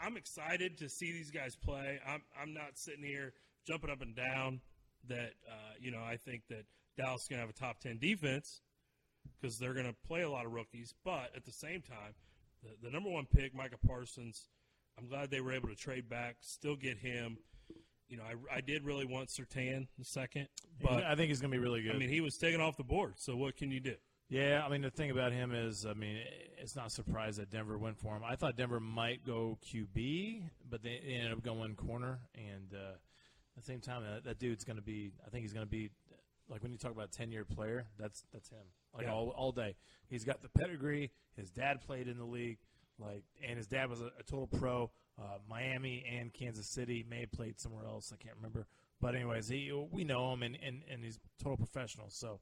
I'm 0.00 0.16
excited 0.16 0.78
to 0.78 0.88
see 0.88 1.10
these 1.10 1.32
guys 1.32 1.56
play. 1.56 1.98
I'm 2.06 2.22
I'm 2.40 2.54
not 2.54 2.78
sitting 2.78 3.02
here 3.02 3.32
jumping 3.66 3.90
up 3.90 4.00
and 4.00 4.14
down 4.14 4.60
that 5.08 5.32
uh, 5.50 5.72
you 5.80 5.90
know 5.90 6.04
I 6.04 6.18
think 6.18 6.42
that 6.50 6.66
Dallas 6.96 7.22
is 7.22 7.28
going 7.28 7.38
to 7.38 7.46
have 7.48 7.50
a 7.50 7.58
top 7.58 7.80
ten 7.80 7.98
defense 7.98 8.60
because 9.40 9.58
they're 9.58 9.74
going 9.74 9.86
to 9.86 9.96
play 10.06 10.22
a 10.22 10.30
lot 10.30 10.46
of 10.46 10.52
rookies. 10.52 10.94
But 11.04 11.32
at 11.34 11.44
the 11.44 11.50
same 11.50 11.82
time, 11.82 12.14
the, 12.62 12.70
the 12.80 12.92
number 12.92 13.10
one 13.10 13.26
pick, 13.26 13.56
Micah 13.56 13.76
Parsons, 13.84 14.46
I'm 14.98 15.06
glad 15.08 15.30
they 15.30 15.40
were 15.40 15.52
able 15.52 15.68
to 15.68 15.76
trade 15.76 16.08
back, 16.08 16.36
still 16.40 16.76
get 16.76 16.98
him. 16.98 17.38
You 18.08 18.16
know, 18.16 18.22
I, 18.24 18.56
I 18.56 18.60
did 18.60 18.84
really 18.84 19.04
want 19.04 19.28
Surtain 19.28 19.86
the 19.98 20.04
second, 20.04 20.48
but 20.82 21.04
I 21.04 21.14
think 21.14 21.28
he's 21.28 21.40
going 21.40 21.52
to 21.52 21.56
be 21.58 21.62
really 21.62 21.82
good. 21.82 21.94
I 21.94 21.98
mean, 21.98 22.08
he 22.08 22.20
was 22.22 22.38
taken 22.38 22.60
off 22.60 22.76
the 22.76 22.84
board. 22.84 23.14
So 23.16 23.36
what 23.36 23.56
can 23.56 23.70
you 23.70 23.80
do? 23.80 23.94
Yeah, 24.30 24.62
I 24.64 24.68
mean 24.70 24.82
the 24.82 24.90
thing 24.90 25.10
about 25.10 25.32
him 25.32 25.54
is, 25.54 25.86
I 25.86 25.94
mean, 25.94 26.18
it's 26.58 26.76
not 26.76 26.88
a 26.88 26.90
surprise 26.90 27.36
that 27.36 27.50
Denver 27.50 27.78
went 27.78 27.98
for 27.98 28.14
him. 28.16 28.22
I 28.26 28.36
thought 28.36 28.56
Denver 28.56 28.80
might 28.80 29.24
go 29.24 29.58
QB, 29.66 30.42
but 30.68 30.82
they 30.82 31.00
ended 31.06 31.32
up 31.32 31.42
going 31.42 31.74
corner. 31.76 32.18
And 32.34 32.74
uh, 32.74 32.92
at 32.92 33.56
the 33.56 33.62
same 33.62 33.80
time, 33.80 34.02
that, 34.04 34.24
that 34.24 34.38
dude's 34.38 34.64
going 34.64 34.76
to 34.76 34.82
be. 34.82 35.12
I 35.26 35.30
think 35.30 35.42
he's 35.44 35.54
going 35.54 35.64
to 35.64 35.70
be 35.70 35.90
like 36.48 36.62
when 36.62 36.72
you 36.72 36.78
talk 36.78 36.92
about 36.92 37.08
a 37.08 37.10
ten 37.10 37.30
year 37.30 37.44
player. 37.44 37.86
That's 37.98 38.24
that's 38.32 38.50
him. 38.50 38.58
Like 38.94 39.06
Yeah. 39.06 39.12
all 39.12 39.30
all 39.36 39.52
day. 39.52 39.76
He's 40.08 40.24
got 40.24 40.42
the 40.42 40.48
pedigree. 40.50 41.10
His 41.36 41.50
dad 41.50 41.80
played 41.80 42.06
in 42.08 42.18
the 42.18 42.24
league. 42.26 42.58
Like, 42.98 43.22
and 43.46 43.56
his 43.56 43.66
dad 43.66 43.88
was 43.90 44.00
a, 44.00 44.10
a 44.18 44.22
total 44.24 44.46
pro. 44.46 44.90
Uh, 45.18 45.38
Miami 45.48 46.04
and 46.18 46.32
Kansas 46.32 46.66
City 46.66 47.04
may 47.08 47.20
have 47.20 47.32
played 47.32 47.58
somewhere 47.60 47.84
else. 47.86 48.12
I 48.12 48.16
can't 48.22 48.36
remember. 48.36 48.66
But 49.00 49.14
anyways, 49.14 49.48
he 49.48 49.72
we 49.92 50.04
know 50.04 50.32
him, 50.32 50.42
and, 50.42 50.56
and, 50.64 50.82
and 50.90 51.04
he's 51.04 51.18
total 51.42 51.56
professional. 51.56 52.06
So 52.10 52.40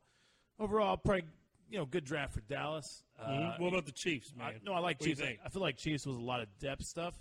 overall, 0.58 0.96
probably 0.96 1.24
you 1.70 1.78
know 1.78 1.84
good 1.84 2.04
draft 2.04 2.32
for 2.34 2.40
Dallas. 2.42 3.02
Uh, 3.18 3.28
Mhm. 3.28 3.60
what 3.60 3.68
about 3.68 3.86
the 3.86 3.92
Chiefs, 3.92 4.32
man? 4.36 4.46
I, 4.46 4.54
no, 4.62 4.72
I 4.72 4.78
like 4.78 5.00
What 5.00 5.06
Chiefs. 5.08 5.20
I. 5.22 5.38
I 5.44 5.48
feel 5.50 5.62
like 5.62 5.76
Chiefs 5.76 6.06
was 6.06 6.16
a 6.16 6.20
lot 6.20 6.40
of 6.40 6.48
depth 6.58 6.84
stuff. 6.84 7.14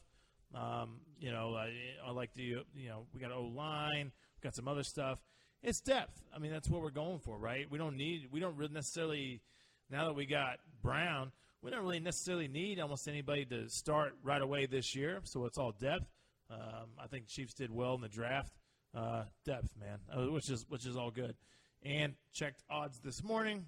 Um, 0.53 1.01
you 1.19 1.31
know, 1.31 1.55
I, 1.55 1.73
I 2.05 2.11
like 2.11 2.33
the 2.33 2.43
you 2.43 2.87
know 2.87 3.07
we 3.13 3.19
got 3.19 3.31
O 3.31 3.43
line, 3.43 4.05
we 4.37 4.43
got 4.43 4.55
some 4.55 4.67
other 4.67 4.83
stuff. 4.83 5.19
It's 5.63 5.81
depth. 5.81 6.21
I 6.33 6.39
mean, 6.39 6.51
that's 6.51 6.69
what 6.69 6.81
we're 6.81 6.91
going 6.91 7.19
for, 7.19 7.37
right? 7.37 7.69
We 7.69 7.77
don't 7.77 7.97
need 7.97 8.27
we 8.31 8.39
don't 8.39 8.55
really 8.55 8.73
necessarily 8.73 9.41
now 9.89 10.05
that 10.05 10.13
we 10.13 10.25
got 10.25 10.59
Brown, 10.81 11.31
we 11.65 11.71
don't 11.71 11.81
really 11.81 11.99
necessarily 11.99 12.47
need 12.47 12.79
almost 12.79 13.07
anybody 13.07 13.43
to 13.45 13.67
start 13.69 14.13
right 14.23 14.41
away 14.41 14.67
this 14.67 14.95
year. 14.95 15.19
So 15.23 15.45
it's 15.45 15.57
all 15.57 15.71
depth. 15.71 16.05
Um, 16.51 16.89
I 17.01 17.07
think 17.07 17.25
Chiefs 17.27 17.55
did 17.55 17.71
well 17.71 17.95
in 17.95 18.01
the 18.01 18.07
draft. 18.07 18.53
Uh, 18.95 19.23
depth, 19.45 19.73
man, 19.77 19.97
uh, 20.15 20.31
which 20.31 20.49
is 20.49 20.63
which 20.69 20.85
is 20.85 20.95
all 20.95 21.09
good. 21.09 21.35
And 21.83 22.13
checked 22.31 22.61
odds 22.69 22.99
this 22.99 23.23
morning. 23.23 23.65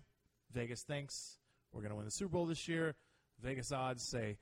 Vegas 0.53 0.83
thinks 0.83 1.39
we're 1.73 1.81
going 1.81 1.89
to 1.89 1.95
win 1.95 2.05
the 2.05 2.11
Super 2.11 2.33
Bowl 2.33 2.45
this 2.45 2.67
year. 2.67 2.93
Vegas 3.41 3.71
odds 3.71 4.03
say 4.03 4.37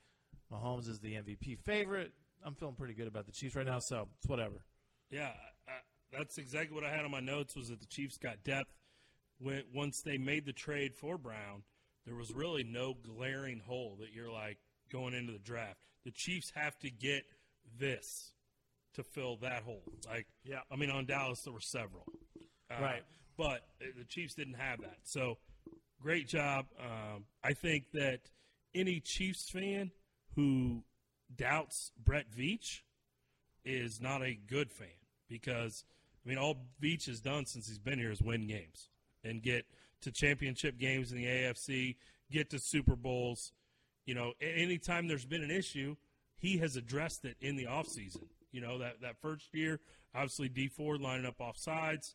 Mahomes 0.52 0.86
is 0.86 1.00
the 1.00 1.14
MVP 1.14 1.58
favorite. 1.64 2.12
I'm 2.44 2.54
feeling 2.54 2.74
pretty 2.74 2.94
good 2.94 3.08
about 3.08 3.24
the 3.24 3.32
Chiefs 3.32 3.56
right 3.56 3.66
now, 3.66 3.78
so 3.78 4.06
it's 4.18 4.28
whatever. 4.28 4.62
Yeah, 5.10 5.32
I, 5.66 5.72
that's 6.16 6.36
exactly 6.36 6.74
what 6.74 6.84
I 6.84 6.90
had 6.90 7.06
on 7.06 7.10
my 7.10 7.20
notes. 7.20 7.56
Was 7.56 7.70
that 7.70 7.80
the 7.80 7.86
Chiefs 7.86 8.18
got 8.18 8.44
depth 8.44 8.74
when 9.38 9.62
once 9.74 10.02
they 10.02 10.18
made 10.18 10.44
the 10.44 10.52
trade 10.52 10.94
for 10.94 11.16
Brown, 11.16 11.62
there 12.06 12.14
was 12.14 12.32
really 12.32 12.62
no 12.64 12.94
glaring 12.94 13.60
hole 13.66 13.96
that 14.00 14.12
you're 14.14 14.30
like 14.32 14.58
going 14.90 15.14
into 15.14 15.32
the 15.32 15.38
draft. 15.38 15.80
The 16.04 16.12
Chiefs 16.12 16.52
have 16.54 16.78
to 16.80 16.90
get 16.90 17.24
this 17.78 18.32
to 18.94 19.02
fill 19.02 19.36
that 19.38 19.62
hole. 19.62 19.82
Like, 20.08 20.26
Yeah. 20.44 20.60
I 20.70 20.76
mean, 20.76 20.90
on 20.90 21.04
Dallas 21.06 21.42
there 21.42 21.52
were 21.52 21.60
several, 21.60 22.06
Uh, 22.70 22.78
Right. 22.80 23.02
But 23.36 23.68
uh, 23.82 23.86
the 23.98 24.04
Chiefs 24.04 24.34
didn't 24.34 24.54
have 24.54 24.80
that. 24.80 24.98
So 25.02 25.38
great 26.00 26.26
job. 26.28 26.66
Um, 26.80 27.26
I 27.42 27.52
think 27.52 27.90
that 27.92 28.20
any 28.74 29.00
Chiefs 29.00 29.50
fan 29.50 29.90
who 30.34 30.84
doubts 31.34 31.92
Brett 32.02 32.30
Veach 32.30 32.80
is 33.64 34.00
not 34.00 34.22
a 34.22 34.34
good 34.34 34.70
fan 34.70 34.88
because 35.28 35.84
I 36.24 36.28
mean, 36.28 36.38
all 36.38 36.56
Veach 36.82 37.06
has 37.06 37.20
done 37.20 37.46
since 37.46 37.66
he's 37.68 37.78
been 37.78 37.98
here 37.98 38.10
is 38.10 38.20
win 38.22 38.46
games 38.46 38.88
and 39.22 39.42
get 39.42 39.66
to 40.02 40.10
championship 40.12 40.78
games 40.78 41.12
in 41.12 41.18
the 41.18 41.24
AFC, 41.26 41.96
get 42.30 42.50
to 42.50 42.58
Super 42.58 42.96
Bowls. 42.96 43.52
You 44.04 44.14
know, 44.14 44.32
anytime 44.40 45.08
there's 45.08 45.24
been 45.26 45.42
an 45.42 45.50
issue, 45.50 45.96
he 46.38 46.58
has 46.58 46.76
addressed 46.76 47.24
it 47.24 47.36
in 47.40 47.56
the 47.56 47.64
offseason. 47.64 48.24
You 48.52 48.60
know, 48.60 48.78
that, 48.78 49.00
that 49.02 49.20
first 49.20 49.52
year, 49.52 49.80
obviously 50.14 50.48
Dee 50.48 50.68
Ford 50.68 51.00
lining 51.00 51.26
up 51.26 51.40
off 51.40 51.56
sides. 51.56 52.14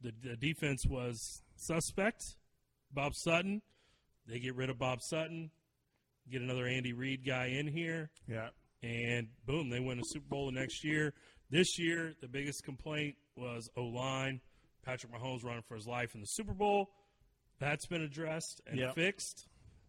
The, 0.00 0.12
the 0.22 0.36
defense 0.36 0.86
was 0.86 1.42
suspect. 1.56 2.36
Bob 2.92 3.14
Sutton. 3.14 3.62
They 4.26 4.38
get 4.38 4.54
rid 4.56 4.70
of 4.70 4.78
Bob 4.78 5.02
Sutton, 5.02 5.50
get 6.28 6.42
another 6.42 6.66
Andy 6.66 6.92
Reid 6.92 7.24
guy 7.24 7.46
in 7.46 7.68
here 7.68 8.10
Yeah. 8.26 8.48
and 8.82 9.28
boom, 9.46 9.70
they 9.70 9.78
win 9.78 10.00
a 10.00 10.04
Super 10.04 10.26
Bowl 10.28 10.46
the 10.46 10.52
next 10.58 10.82
year. 10.82 11.14
This 11.48 11.78
year, 11.78 12.12
the 12.20 12.26
biggest 12.26 12.64
complaint 12.64 13.14
was 13.36 13.70
O 13.76 13.84
line. 13.84 14.40
Patrick 14.84 15.12
Mahomes 15.12 15.44
running 15.44 15.62
for 15.62 15.76
his 15.76 15.86
life 15.86 16.16
in 16.16 16.20
the 16.20 16.26
Super 16.26 16.54
Bowl. 16.54 16.90
That's 17.58 17.86
been 17.86 18.02
addressed 18.02 18.60
and 18.66 18.78
Yep. 18.78 18.94
fixed. 18.94 19.46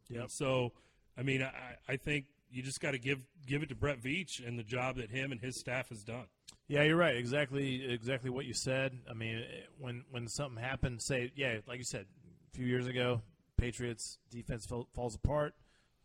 Yeah. 0.09 0.27
So, 0.27 0.73
I 1.17 1.23
mean, 1.23 1.41
I, 1.41 1.75
I 1.87 1.97
think 1.97 2.25
you 2.49 2.63
just 2.63 2.79
got 2.79 2.91
to 2.91 2.97
give 2.99 3.25
give 3.45 3.61
it 3.63 3.69
to 3.69 3.75
Brett 3.75 4.01
Veach 4.01 4.45
and 4.45 4.57
the 4.57 4.63
job 4.63 4.95
that 4.97 5.09
him 5.09 5.31
and 5.31 5.41
his 5.41 5.57
staff 5.59 5.89
has 5.89 6.03
done. 6.03 6.27
Yeah, 6.69 6.83
you're 6.83 6.97
right. 6.97 7.15
Exactly, 7.15 7.85
exactly 7.89 8.29
what 8.29 8.45
you 8.45 8.53
said. 8.53 8.97
I 9.09 9.13
mean, 9.13 9.37
eh, 9.39 9.61
when 9.77 10.05
when 10.11 10.27
something 10.27 10.61
happens, 10.61 11.03
say, 11.05 11.31
yeah, 11.35 11.57
like 11.67 11.77
you 11.77 11.83
said, 11.83 12.05
a 12.53 12.55
few 12.55 12.65
years 12.65 12.87
ago, 12.87 13.21
Patriots 13.57 14.17
defense 14.29 14.65
fell, 14.65 14.87
falls 14.93 15.15
apart, 15.15 15.55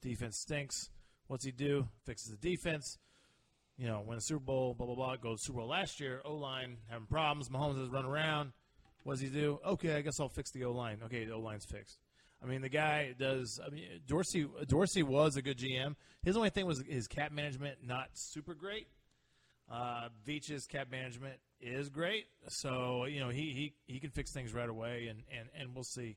defense 0.01 0.37
stinks. 0.39 0.91
What's 1.29 1.45
he 1.45 1.53
do? 1.53 1.89
Fixes 2.05 2.31
the 2.31 2.37
defense. 2.37 2.99
You 3.79 3.87
know, 3.89 4.03
win 4.07 4.19
a 4.19 4.21
Super 4.21 4.41
Bowl, 4.45 4.75
blah 4.75 4.87
blah 4.87 4.95
blah. 4.97 5.17
Goes 5.17 5.43
Super 5.43 5.59
Bowl 5.61 5.69
last 5.69 5.99
year. 6.01 6.21
O 6.25 6.35
line 6.35 6.79
having 6.89 7.07
problems. 7.07 7.49
Mahomes 7.49 7.79
has 7.79 7.89
run 7.89 8.05
around. 8.05 8.53
What 9.05 9.15
does 9.15 9.21
he 9.21 9.29
do? 9.29 9.59
Okay, 9.67 9.97
I 9.97 10.01
guess 10.01 10.21
I'll 10.21 10.29
fix 10.29 10.51
the 10.51 10.65
O 10.65 10.73
line. 10.73 10.99
Okay, 11.05 11.25
the 11.25 11.33
O 11.33 11.41
line's 11.41 11.65
fixed. 11.65 11.99
I 12.43 12.47
mean, 12.47 12.61
the 12.61 12.69
guy 12.69 13.15
does. 13.19 13.61
I 13.65 13.71
mean, 13.71 13.85
Dorsey 14.07 14.47
Dorsey 14.67 15.03
was 15.03 15.37
a 15.37 15.43
good 15.43 15.59
GM. 15.59 15.95
His 16.23 16.37
only 16.37 16.51
thing 16.51 16.67
was 16.67 16.83
his 16.89 17.07
cap 17.07 17.33
management 17.33 17.79
not 17.87 18.09
super 18.15 18.55
great. 18.55 18.89
Uh, 19.71 20.09
Veach's 20.27 20.67
cap 20.67 20.91
management 20.91 21.39
is 21.61 21.89
great, 21.89 22.27
so 22.49 23.05
you 23.05 23.21
know 23.21 23.29
he 23.29 23.53
he, 23.53 23.93
he 23.93 24.01
can 24.01 24.11
fix 24.11 24.33
things 24.33 24.53
right 24.53 24.69
away, 24.69 25.07
and 25.09 25.23
and, 25.37 25.49
and 25.59 25.75
we'll 25.75 25.85
see. 25.85 26.17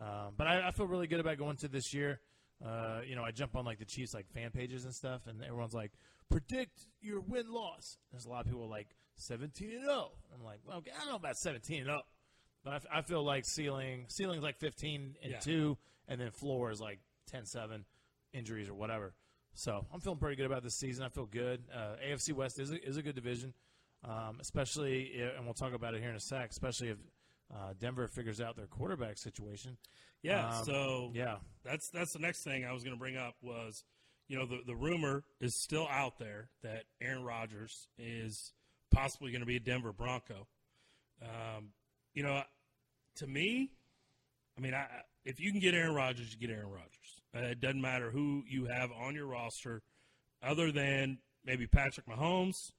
Um, 0.00 0.34
but 0.36 0.46
I, 0.46 0.68
I 0.68 0.70
feel 0.72 0.86
really 0.86 1.06
good 1.06 1.20
about 1.20 1.38
going 1.38 1.56
to 1.58 1.68
this 1.68 1.92
year. 1.94 2.20
Uh, 2.64 3.00
you 3.06 3.14
know, 3.14 3.22
I 3.22 3.30
jump 3.30 3.54
on 3.54 3.64
like 3.64 3.78
the 3.78 3.84
Chiefs 3.84 4.14
like 4.14 4.26
fan 4.32 4.50
pages 4.50 4.84
and 4.84 4.94
stuff, 4.94 5.26
and 5.26 5.42
everyone's 5.44 5.74
like, 5.74 5.92
predict 6.30 6.86
your 7.00 7.20
win 7.20 7.52
loss. 7.52 7.98
There's 8.10 8.24
a 8.24 8.30
lot 8.30 8.40
of 8.40 8.46
people 8.46 8.68
like 8.68 8.88
seventeen 9.16 9.72
and 9.72 9.82
zero. 9.82 10.12
I'm 10.34 10.42
like, 10.44 10.60
well, 10.66 10.82
I 10.86 10.98
don't 11.00 11.10
know 11.10 11.16
about 11.16 11.36
seventeen 11.36 11.80
and 11.80 11.86
zero, 11.86 12.02
but 12.66 12.82
I 12.92 12.98
I, 12.98 13.02
feel 13.02 13.22
like 13.22 13.44
ceiling 13.46 14.04
ceiling's 14.08 14.42
like 14.42 14.58
fifteen 14.58 15.14
and 15.22 15.32
Yeah. 15.32 15.38
two, 15.38 15.78
and 16.08 16.20
then 16.20 16.30
floor 16.32 16.70
is 16.70 16.80
like 16.80 16.98
10-7, 17.32 17.84
injuries 18.32 18.68
or 18.68 18.74
whatever. 18.74 19.14
So 19.54 19.86
I'm 19.92 20.00
feeling 20.00 20.18
pretty 20.18 20.36
good 20.36 20.46
about 20.46 20.62
this 20.62 20.74
season. 20.76 21.04
I 21.04 21.08
feel 21.08 21.26
good. 21.26 21.62
Uh, 21.74 21.96
AFC 22.06 22.32
West 22.34 22.58
is 22.58 22.70
a, 22.70 22.84
is 22.86 22.96
a 22.98 23.02
good 23.02 23.14
division, 23.14 23.54
um, 24.04 24.36
especially, 24.40 25.12
i- 25.22 25.36
and 25.36 25.44
we'll 25.44 25.54
talk 25.54 25.72
about 25.72 25.94
it 25.94 26.00
here 26.00 26.10
in 26.10 26.16
a 26.16 26.20
sec. 26.20 26.50
Especially 26.50 26.88
if 26.88 26.98
uh, 27.54 27.72
Denver 27.78 28.06
figures 28.08 28.40
out 28.40 28.56
their 28.56 28.66
quarterback 28.66 29.16
situation. 29.18 29.76
Yeah. 30.22 30.58
Um, 30.58 30.64
so 30.64 31.10
Yeah, 31.14 31.36
that's 31.64 31.88
that's 31.90 32.12
the 32.12 32.18
next 32.18 32.42
thing 32.42 32.64
I 32.64 32.72
was 32.72 32.82
going 32.82 32.94
to 32.94 32.98
bring 33.00 33.16
up 33.16 33.36
was, 33.40 33.84
you 34.28 34.36
know, 34.36 34.44
the 34.44 34.58
the 34.66 34.74
rumor 34.76 35.22
is 35.40 35.54
still 35.54 35.86
out 35.88 36.18
there 36.18 36.50
that 36.62 36.84
Aaron 37.00 37.22
Rodgers 37.22 37.88
is 37.98 38.52
possibly 38.90 39.30
going 39.30 39.40
to 39.40 39.46
be 39.46 39.56
a 39.56 39.60
Denver 39.60 39.92
Bronco. 39.92 40.48
Um, 41.22 41.68
you 42.14 42.22
know, 42.22 42.42
to 43.16 43.26
me, 43.26 43.70
I 44.56 44.60
mean, 44.60 44.74
I, 44.74 44.86
if 45.24 45.40
you 45.40 45.50
can 45.50 45.60
get 45.60 45.74
Aaron 45.74 45.94
Rodgers, 45.94 46.32
you 46.32 46.46
get 46.46 46.54
Aaron 46.54 46.70
Rodgers. 46.70 47.22
Uh, 47.34 47.40
it 47.50 47.60
doesn't 47.60 47.80
matter 47.80 48.10
who 48.10 48.42
you 48.46 48.66
have 48.66 48.90
on 48.92 49.14
your 49.14 49.26
roster, 49.26 49.82
other 50.42 50.72
than 50.72 51.18
maybe 51.44 51.66
Patrick 51.66 52.06
Mahomes 52.06 52.70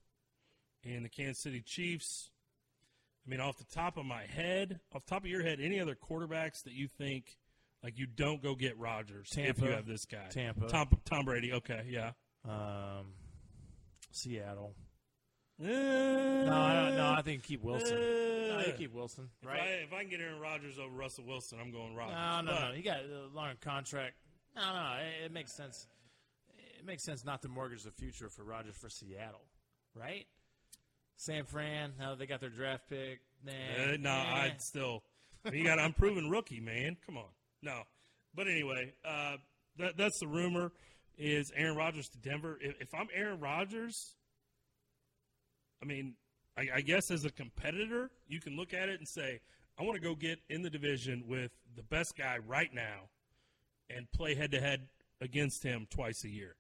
and 0.84 1.06
the 1.06 1.10
Kansas 1.10 1.40
City 1.44 1.62
Chiefs. 1.62 2.30
I 3.26 3.30
mean, 3.30 3.40
off 3.42 3.58
the 3.58 3.66
top 3.66 3.98
of 3.98 4.06
my 4.06 4.24
head, 4.24 4.80
off 4.96 5.06
the 5.06 5.10
top 5.10 5.24
of 5.24 5.30
your 5.30 5.44
head, 5.44 5.60
any 5.62 5.80
other 5.80 5.96
quarterbacks 5.96 6.64
that 6.64 6.74
you 6.74 6.88
think 6.88 7.38
like 7.84 7.98
you 7.98 8.06
don't 8.08 8.42
go 8.42 8.56
get 8.56 8.78
Rodgers 8.78 9.30
if 9.32 9.46
Tampa. 9.46 9.66
you 9.66 9.72
have 9.72 9.86
this 9.86 10.06
guy? 10.06 10.28
Tampa. 10.30 10.68
Tom 10.68 10.90
Tom 11.06 11.26
Brady. 11.26 11.54
Okay, 11.54 11.86
yeah. 11.90 12.12
um, 12.46 13.14
Seattle. 14.12 14.74
No, 15.60 16.46
No, 16.46 16.54
I 16.56 16.74
don't, 16.76 16.98
no, 16.98 17.10
I 17.18 17.22
think 17.24 17.44
keep 17.44 17.64
Wilson. 17.64 17.96
no, 17.96 18.60
you 18.66 18.74
Uh, 18.74 18.78
keep 18.78 18.94
Wilson, 18.94 19.30
If, 19.42 19.48
right? 19.48 19.60
I, 19.60 19.66
if 19.86 19.94
I 19.94 20.02
can 20.02 20.10
get 20.10 20.20
Aaron 20.22 20.40
Rodgers 20.40 20.78
over 20.80 20.94
Russell 20.96 21.26
Wilson, 21.26 21.60
I'm 21.60 21.72
going 21.72 21.96
Rodgers. 21.96 22.16
No, 22.16 22.42
no, 22.42 22.52
But- 22.60 22.70
no. 22.70 22.76
You 22.76 22.84
got 22.84 23.00
a 23.00 23.28
long 23.36 23.56
contract. 23.62 24.16
No, 24.56 24.62
no. 24.62 24.98
It, 25.02 25.26
it 25.26 25.32
makes 25.32 25.56
sense. 25.56 25.88
It 26.80 26.86
makes 26.86 27.04
sense 27.04 27.26
not 27.26 27.42
to 27.42 27.48
mortgage 27.50 27.84
the 27.84 27.92
future 27.92 28.30
for 28.30 28.44
Rodgers 28.44 28.76
for 28.78 28.90
Seattle, 28.90 29.42
right? 29.96 30.26
San 31.16 31.44
Fran, 31.46 31.94
now 31.98 32.14
they 32.14 32.28
got 32.28 32.40
their 32.40 32.50
draft 32.52 32.88
pick. 32.90 33.22
Nah, 33.44 33.52
Uh, 33.52 33.86
no, 33.92 33.98
nah. 33.98 34.36
I'd 34.36 34.62
still. 34.62 35.04
You 35.52 35.64
got 35.64 35.80
an 35.80 35.86
unproven 35.86 36.30
rookie, 36.30 36.60
man. 36.60 36.98
Come 37.06 37.18
on. 37.18 37.30
No. 37.64 37.84
But 38.36 38.48
anyway, 38.48 38.94
uh, 39.04 39.38
that, 39.78 39.98
that's 39.98 40.20
the 40.20 40.28
rumor 40.28 40.72
is 41.18 41.52
Aaron 41.56 41.76
Rodgers 41.76 42.10
to 42.10 42.18
Denver. 42.20 42.60
If, 42.62 42.76
if 42.82 42.94
I'm 42.94 43.08
Aaron 43.14 43.40
Rodgers, 43.40 44.14
I 45.82 45.86
mean, 45.86 46.16
I, 46.58 46.68
I 46.76 46.82
guess 46.82 47.12
as 47.12 47.26
a 47.26 47.30
competitor, 47.30 48.10
you 48.28 48.40
can 48.40 48.56
look 48.56 48.74
at 48.74 48.90
it 48.90 49.00
and 49.00 49.08
say, 49.08 49.40
I 49.80 49.84
want 49.84 49.96
to 49.96 50.02
go 50.02 50.16
get 50.16 50.40
in 50.50 50.64
the 50.64 50.70
division 50.70 51.24
with 51.28 51.52
the 51.76 51.84
best 51.84 52.18
guy 52.18 52.38
right 52.46 52.74
now 52.74 53.10
and 53.90 54.12
play 54.12 54.36
head 54.36 54.52
to 54.52 54.60
head 54.60 54.88
against 55.22 55.64
him 55.64 55.88
twice 55.90 56.24
a 56.24 56.30
year. 56.30 56.56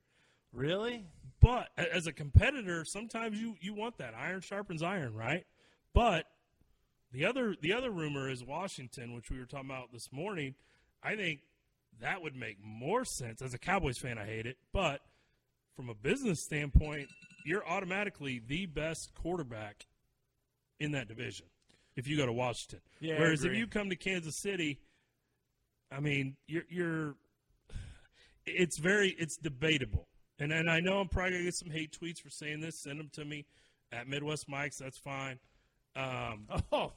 really. 0.54 1.06
But 1.40 1.70
as 1.78 2.08
a 2.08 2.12
competitor, 2.14 2.84
sometimes 2.84 3.40
you, 3.40 3.56
you 3.62 3.74
want 3.74 3.98
that 4.00 4.14
iron 4.16 4.42
sharpens 4.42 4.82
iron, 4.82 5.14
right? 5.14 5.46
But 5.94 6.26
the 7.12 7.26
other 7.26 7.56
the 7.62 7.74
other 7.74 7.92
rumor 7.92 8.30
is 8.30 8.44
Washington, 8.44 9.14
which 9.14 9.30
we 9.30 9.40
were 9.40 9.46
talking 9.46 9.70
about 9.70 9.94
this 9.94 10.12
morning. 10.12 10.56
I 11.04 11.16
think 11.16 11.42
that 12.02 12.22
would 12.22 12.36
make 12.36 12.58
more 12.64 13.06
sense. 13.06 13.42
As 13.42 13.54
a 13.54 13.60
Cowboys 13.60 13.98
fan, 13.98 14.18
I 14.18 14.26
hate 14.26 14.46
it, 14.48 14.58
but 14.74 15.02
from 15.78 15.90
a 15.90 15.94
business 15.94 16.44
standpoint, 16.44 17.08
you're 17.46 17.66
automatically 17.66 18.42
the 18.46 18.66
best 18.66 19.14
quarterback 19.14 19.86
in 20.80 20.92
that 20.92 21.08
division 21.08 21.46
if 21.96 22.08
you 22.08 22.18
go 22.18 22.26
to 22.26 22.34
Washington. 22.34 22.80
Yeah, 23.00 23.20
Whereas 23.20 23.46
if 23.46 23.54
you 23.54 23.68
come 23.68 23.90
to 23.90 23.96
Kansas 23.96 24.36
City, 24.36 24.80
I 25.92 26.00
mean, 26.00 26.36
you're 26.48 26.64
you're 26.68 27.16
it's 28.46 28.78
very 28.78 29.16
it's 29.20 29.38
debatable. 29.38 30.08
And 30.40 30.52
and 30.52 30.70
I 30.70 30.80
know 30.80 31.00
I'm 31.00 31.08
probably 31.08 31.34
gonna 31.34 31.44
get 31.44 31.56
some 31.56 31.70
hate 31.70 31.96
tweets 31.98 32.20
for 32.20 32.30
saying 32.32 32.60
this. 32.60 32.80
Send 32.80 33.00
them 33.00 33.10
to 33.14 33.24
me 33.24 33.46
at 33.92 34.08
Midwest 34.08 34.50
Mics. 34.50 34.78
That's 34.78 34.98
fine. 34.98 35.40
Um, 35.96 36.48
Oh, 36.72 36.92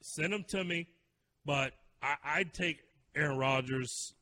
send 0.00 0.32
them 0.32 0.44
to 0.48 0.64
me. 0.64 0.88
But 1.44 1.72
I, 2.02 2.16
I'd 2.24 2.54
take 2.54 2.78
Aaron 3.14 3.36
Rodgers 3.36 4.14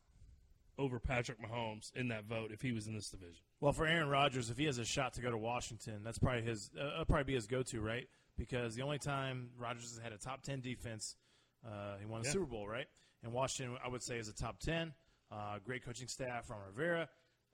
over 0.79 0.99
Patrick 0.99 1.39
Mahomes 1.41 1.93
in 1.95 2.09
that 2.09 2.25
vote 2.25 2.51
if 2.53 2.63
he 2.63 2.73
was 2.73 2.87
in 2.87 2.95
this 2.95 3.09
division. 3.11 3.43
well, 3.61 3.73
for 3.73 3.87
Aaron 3.87 4.09
Rodgers, 4.09 4.51
if 4.51 4.57
he 4.59 4.65
has 4.65 4.79
a 4.79 4.85
shot 4.85 5.15
to 5.15 5.21
go 5.21 5.31
to 5.31 5.37
Washington, 5.39 6.01
that's 6.05 6.19
probably 6.19 6.43
his. 6.43 6.71
Uh, 6.79 7.05
probably 7.05 7.25
be 7.25 7.35
his 7.35 7.47
go-to, 7.47 7.81
right? 7.81 8.09
Because 8.39 8.75
the 8.75 8.83
only 8.83 8.99
time 8.99 9.51
Rodgers 9.59 9.91
has 9.95 9.99
had 10.03 10.13
a 10.13 10.19
top 10.19 10.43
ten 10.43 10.61
defense, 10.61 11.17
uh, 11.67 11.97
he 12.01 12.07
won 12.07 12.23
a 12.23 12.25
Yeah. 12.25 12.31
Super 12.33 12.47
Bowl, 12.47 12.67
right? 12.67 12.87
And 13.23 13.33
Washington, 13.33 13.77
I 13.85 13.89
would 13.89 14.03
say, 14.03 14.19
is 14.19 14.29
a 14.29 14.35
top 14.35 14.59
ten. 14.59 14.95
Uh, 15.31 15.59
great 15.65 15.85
coaching 15.85 16.09
staff, 16.09 16.51
Ron 16.51 16.61
Rivera. 16.67 17.09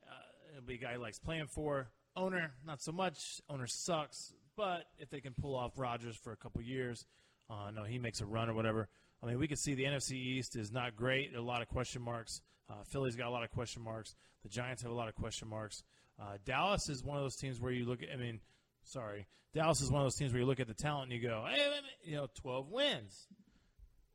Uh, 0.09 0.13
it'll 0.53 0.67
be 0.67 0.75
a 0.75 0.79
guy 0.79 0.93
he 0.93 0.99
likes 0.99 1.19
playing 1.19 1.47
for. 1.49 1.91
Owner, 2.17 2.53
not 2.67 2.81
so 2.81 2.93
much. 2.93 3.41
Owner 3.49 3.67
sucks. 3.67 4.33
But 4.57 4.87
if 4.99 5.11
they 5.11 5.21
can 5.21 5.35
pull 5.35 5.55
off 5.55 5.73
Rodgers 5.79 6.17
for 6.17 6.33
a 6.33 6.37
couple 6.37 6.61
years, 6.63 7.07
uh, 7.51 7.71
no, 7.73 7.85
he 7.85 7.99
makes 7.99 8.21
a 8.21 8.27
run 8.27 8.49
or 8.49 8.55
whatever. 8.55 8.89
I 9.23 9.27
mean, 9.27 9.39
we 9.39 9.49
can 9.49 9.57
see 9.57 9.75
the 9.75 9.85
NFC 9.85 10.13
East 10.13 10.57
is 10.57 10.71
not 10.71 10.95
great. 10.97 11.35
A 11.35 11.41
lot 11.43 11.63
of 11.63 11.69
question 11.69 12.03
marks. 12.03 12.41
Uh, 12.71 12.85
Philly's 12.85 13.17
got 13.17 13.27
a 13.29 13.31
lot 13.31 13.43
of 13.45 13.51
question 13.51 13.83
marks. 13.83 14.15
The 14.43 14.49
Giants 14.49 14.83
have 14.83 14.93
a 14.93 14.95
lot 14.95 15.09
of 15.09 15.15
question 15.15 15.49
marks. 15.49 15.83
Uh, 16.21 16.37
Dallas 16.45 16.89
is 16.89 17.03
one 17.03 17.17
of 17.17 17.23
those 17.23 17.37
teams 17.37 17.61
where 17.61 17.73
you 17.73 17.85
look 17.85 18.03
at, 18.03 18.09
I 18.13 18.17
mean, 18.17 18.41
sorry. 18.85 19.27
Dallas 19.55 19.81
is 19.81 19.91
one 19.91 20.01
of 20.03 20.05
those 20.05 20.17
teams 20.17 20.33
where 20.33 20.41
you 20.41 20.47
look 20.47 20.61
at 20.61 20.67
the 20.69 20.75
talent 20.75 21.11
and 21.13 21.21
you 21.21 21.27
go, 21.29 21.45
hey, 21.49 21.67
you 22.05 22.17
know, 22.17 22.27
12 22.35 22.69
wins. 22.71 23.27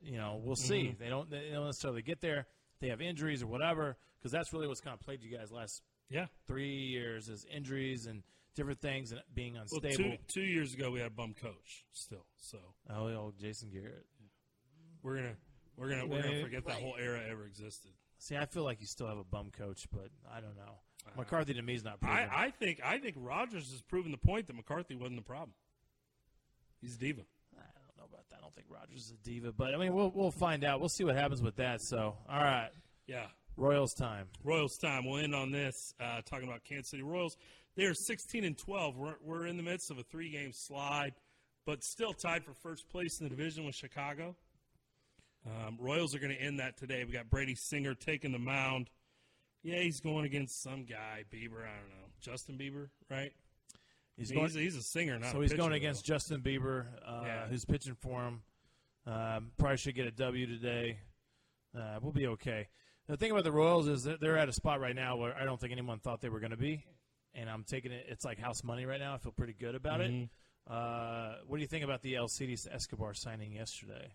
You 0.02 0.18
know, 0.18 0.40
we'll 0.44 0.56
see. 0.56 0.96
They 1.00 1.08
don't 1.10 1.30
they 1.30 1.50
don't 1.52 1.66
necessarily 1.66 2.02
get 2.02 2.20
there. 2.22 2.46
They 2.82 2.90
have 2.90 3.02
injuries 3.02 3.42
or 3.42 3.48
whatever, 3.48 3.96
because 4.20 4.32
that's 4.34 4.52
really 4.52 4.68
what's 4.68 4.82
kind 4.82 4.94
of 4.94 5.00
plagued 5.00 5.24
you 5.24 5.36
guys 5.36 5.50
last 5.52 5.82
Yeah. 6.10 6.26
three 6.46 6.76
years 6.76 7.30
is 7.30 7.46
injuries 7.46 8.06
and 8.06 8.22
different 8.56 8.82
things 8.82 9.14
and 9.14 9.22
being 9.34 9.54
Well, 9.54 9.64
unstable. 9.64 9.96
two 9.96 10.18
two 10.28 10.42
years 10.44 10.74
ago 10.74 10.92
we 10.92 11.00
had 11.00 11.08
a 11.08 11.16
bum 11.16 11.34
coach 11.34 11.86
still, 11.94 12.26
so 12.38 12.60
oh, 12.90 13.14
old 13.16 13.40
Jason 13.40 13.70
Garrett. 13.70 14.06
We're 15.04 15.18
gonna 15.18 15.36
we're 15.78 15.90
gonna 15.90 16.08
we're 16.08 16.22
gonna 16.24 16.42
forget 16.42 16.66
that 16.66 16.76
whole 16.78 16.96
era 17.00 17.22
ever 17.30 17.46
existed. 17.46 17.92
See, 18.20 18.38
I 18.38 18.46
feel 18.46 18.64
like 18.64 18.80
you 18.80 18.88
still 18.88 19.08
have 19.08 19.18
a 19.18 19.24
bum 19.24 19.52
coach, 19.52 19.86
but 19.92 20.08
I 20.34 20.40
don't 20.40 20.56
know. 20.56 20.80
McCarthy 21.18 21.54
to 21.56 21.62
me 21.62 21.74
is 21.76 21.84
not 21.84 22.00
proven. 22.00 22.18
I, 22.18 22.46
I 22.46 22.50
think 22.52 22.80
I 22.84 22.98
think 22.98 23.16
Rodgers 23.20 23.70
has 23.72 23.82
proven 23.82 24.12
the 24.12 24.18
point 24.18 24.48
that 24.48 24.56
McCarthy 24.56 24.96
wasn't 24.96 25.18
the 25.18 25.22
problem. 25.24 25.54
He's 26.82 26.96
a 26.96 27.00
diva. 27.00 27.22
I 27.56 27.60
don't 27.86 27.98
know 27.98 28.06
about 28.14 28.30
that. 28.30 28.38
I 28.38 28.42
don't 28.42 28.56
think 28.56 28.68
Rodgers 28.70 29.06
is 29.06 29.12
a 29.12 29.24
diva, 29.24 29.52
but 29.52 29.74
I 29.74 29.78
mean, 29.78 29.94
we'll 29.94 30.12
we'll 30.16 30.32
find 30.32 30.64
out. 30.64 30.80
We'll 30.80 30.90
see 30.90 31.04
what 31.04 31.16
happens 31.16 31.42
with 31.42 31.58
that. 31.58 31.82
So, 31.82 32.16
all 32.30 32.40
right, 32.44 32.70
Yeah. 33.08 33.26
Royals 33.56 33.94
time. 33.94 34.30
Royals 34.44 34.78
time. 34.78 35.06
We'll 35.06 35.20
end 35.20 35.36
on 35.36 35.52
this 35.52 35.94
uh, 36.00 36.22
talking 36.26 36.48
about 36.48 36.64
Kansas 36.64 36.90
City 36.90 37.04
Royals. 37.04 37.38
They 37.76 37.84
are 37.84 37.94
16 37.94 38.44
and 38.44 38.58
12. 38.58 38.98
We're, 38.98 39.16
we're 39.24 39.46
in 39.46 39.58
the 39.58 39.64
midst 39.64 39.92
of 39.92 40.00
a 40.00 40.04
three 40.04 40.32
game 40.32 40.52
slide, 40.54 41.14
but 41.66 41.84
still 41.84 42.14
tied 42.14 42.44
for 42.44 42.54
first 42.54 42.90
place 42.90 43.20
in 43.20 43.26
the 43.26 43.30
division 43.30 43.64
with 43.66 43.76
Chicago. 43.76 44.36
Um, 45.46 45.78
Royals 45.80 46.16
are 46.16 46.20
going 46.20 46.34
to 46.36 46.42
end 46.42 46.60
that 46.60 46.78
today. 46.78 47.04
We 47.04 47.12
got 47.12 47.30
Brady 47.30 47.56
Singer 47.56 47.94
taking 47.96 48.32
the 48.32 48.40
mound. 48.40 48.90
Yeah, 49.62 49.80
he's 49.80 50.00
going 50.00 50.26
against 50.26 50.62
some 50.62 50.86
guy, 50.86 51.24
Bieber. 51.32 51.62
I 51.64 51.76
don't 51.80 51.90
know, 51.90 52.08
Justin 52.22 52.58
Bieber, 52.58 52.90
right? 53.10 53.32
He's 54.18 54.30
He's, 54.30 54.38
going. 54.38 54.50
he's, 54.52 54.76
a 54.76 54.84
singer, 54.84 55.18
not 55.18 55.32
so 55.32 55.42
he's 55.42 55.54
going 55.54 55.72
though. 55.72 55.76
against 55.76 56.06
Justin 56.06 56.42
Bieber, 56.42 56.86
uh, 57.06 57.24
Yeah. 57.26 57.48
who's 57.48 57.66
pitching 57.66 57.96
for 57.96 58.24
him. 58.26 58.44
Um, 59.06 59.52
probably 59.58 59.78
should 59.78 59.96
get 59.96 60.06
a 60.08 60.12
W 60.12 60.46
today. 60.46 61.00
Uh, 61.78 61.98
we'll 62.02 62.12
be 62.12 62.28
okay. 62.28 62.68
The 63.08 63.18
thing 63.18 63.32
about 63.32 63.44
the 63.44 63.52
Royals 63.52 63.88
is 63.88 64.04
that 64.04 64.22
they're 64.22 64.38
at 64.38 64.48
a 64.48 64.54
spot 64.54 64.80
right 64.80 64.96
now 64.96 65.18
where 65.18 65.36
I 65.36 65.44
don't 65.46 65.60
think 65.60 65.72
anyone 65.74 66.00
thought 66.00 66.22
they 66.22 66.30
were 66.30 66.40
going 66.40 66.52
to 66.52 66.58
be, 66.58 66.86
and 67.34 67.50
I'm 67.50 67.64
taking 67.64 67.92
it. 67.92 68.06
It's 68.08 68.24
like 68.24 68.38
house 68.40 68.64
money 68.64 68.86
right 68.86 69.00
now. 69.00 69.14
I 69.16 69.18
feel 69.18 69.32
pretty 69.34 69.54
good 69.54 69.76
about 69.76 70.00
Mhm. 70.00 70.24
it. 70.26 70.30
Uh, 70.72 71.38
what 71.48 71.58
do 71.58 71.62
you 71.62 71.68
think 71.68 71.84
about 71.84 72.02
the 72.02 72.14
Alcides 72.18 72.68
Escobar 72.72 73.14
signing 73.14 73.52
yesterday? 73.54 74.14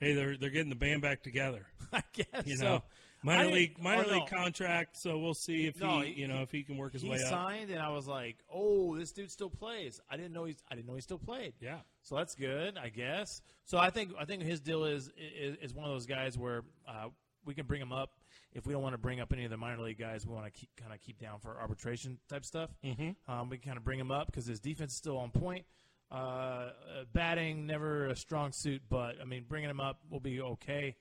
Hey, 0.00 0.12
they're 0.14 0.36
they're 0.36 0.50
getting 0.50 0.70
the 0.70 0.76
band 0.76 1.02
back 1.02 1.22
together. 1.22 1.66
I 1.92 2.02
guess 2.12 2.46
You 2.46 2.56
so. 2.56 2.64
know, 2.64 2.82
minor 3.22 3.50
league 3.50 3.80
minor 3.80 4.04
oh, 4.06 4.10
no. 4.10 4.18
league 4.18 4.28
contract. 4.28 4.96
So 4.96 5.18
we'll 5.18 5.34
see 5.34 5.66
if 5.66 5.80
No, 5.80 6.00
he, 6.00 6.12
he- 6.12 6.20
you 6.22 6.28
know 6.28 6.42
if 6.42 6.50
he 6.50 6.62
can 6.62 6.76
work 6.76 6.92
his 6.92 7.02
he 7.02 7.08
way 7.08 7.22
up. 7.22 7.28
signed, 7.30 7.70
and 7.70 7.80
I 7.80 7.88
was 7.90 8.06
like, 8.06 8.36
"Oh, 8.52 8.96
this 8.96 9.12
dude 9.12 9.30
still 9.30 9.50
plays." 9.50 10.00
I 10.10 10.16
didn't 10.16 10.32
know 10.32 10.44
he's. 10.44 10.62
I 10.70 10.74
didn't 10.74 10.86
know 10.88 10.94
he 10.94 11.00
still 11.00 11.18
played. 11.18 11.54
Yeah. 11.60 11.78
So 12.02 12.16
that's 12.16 12.34
good, 12.34 12.76
I 12.78 12.88
guess. 12.90 13.40
So 13.64 13.78
I 13.78 13.90
think 13.90 14.12
I 14.18 14.24
think 14.26 14.42
his 14.42 14.60
deal 14.60 14.84
is 14.84 15.10
is, 15.18 15.56
is 15.62 15.74
one 15.74 15.86
of 15.86 15.92
those 15.92 16.06
guys 16.06 16.36
where 16.36 16.62
uh, 16.88 17.08
we 17.44 17.54
can 17.54 17.66
bring 17.66 17.80
him 17.80 17.92
up 17.92 18.10
if 18.52 18.66
we 18.66 18.72
don't 18.72 18.82
want 18.82 18.94
to 18.94 18.98
bring 18.98 19.20
up 19.20 19.32
any 19.32 19.44
of 19.44 19.50
the 19.50 19.56
minor 19.56 19.82
league 19.82 19.98
guys. 19.98 20.26
We 20.26 20.34
want 20.34 20.44
to 20.46 20.50
keep 20.50 20.68
kind 20.76 20.92
of 20.92 21.00
keep 21.00 21.18
down 21.18 21.38
for 21.40 21.58
arbitration 21.58 22.18
type 22.28 22.44
stuff. 22.44 22.70
Mm-hmm. 22.84 23.32
Um, 23.32 23.48
we 23.48 23.56
can 23.58 23.70
kind 23.70 23.78
of 23.78 23.84
bring 23.84 23.98
him 23.98 24.10
up 24.10 24.26
because 24.26 24.46
his 24.46 24.60
defense 24.60 24.92
is 24.92 24.98
still 24.98 25.16
on 25.18 25.30
point. 25.30 25.64
Uh, 26.10 26.14
uh, 26.14 26.70
batting 27.12 27.66
never 27.66 28.06
a 28.06 28.16
strong 28.16 28.52
suit, 28.52 28.82
but 28.88 29.16
I 29.20 29.24
mean 29.24 29.44
bringing 29.48 29.70
him 29.70 29.80
up 29.80 30.00
will 30.10 30.20
be 30.20 30.40
okay. 30.40 30.96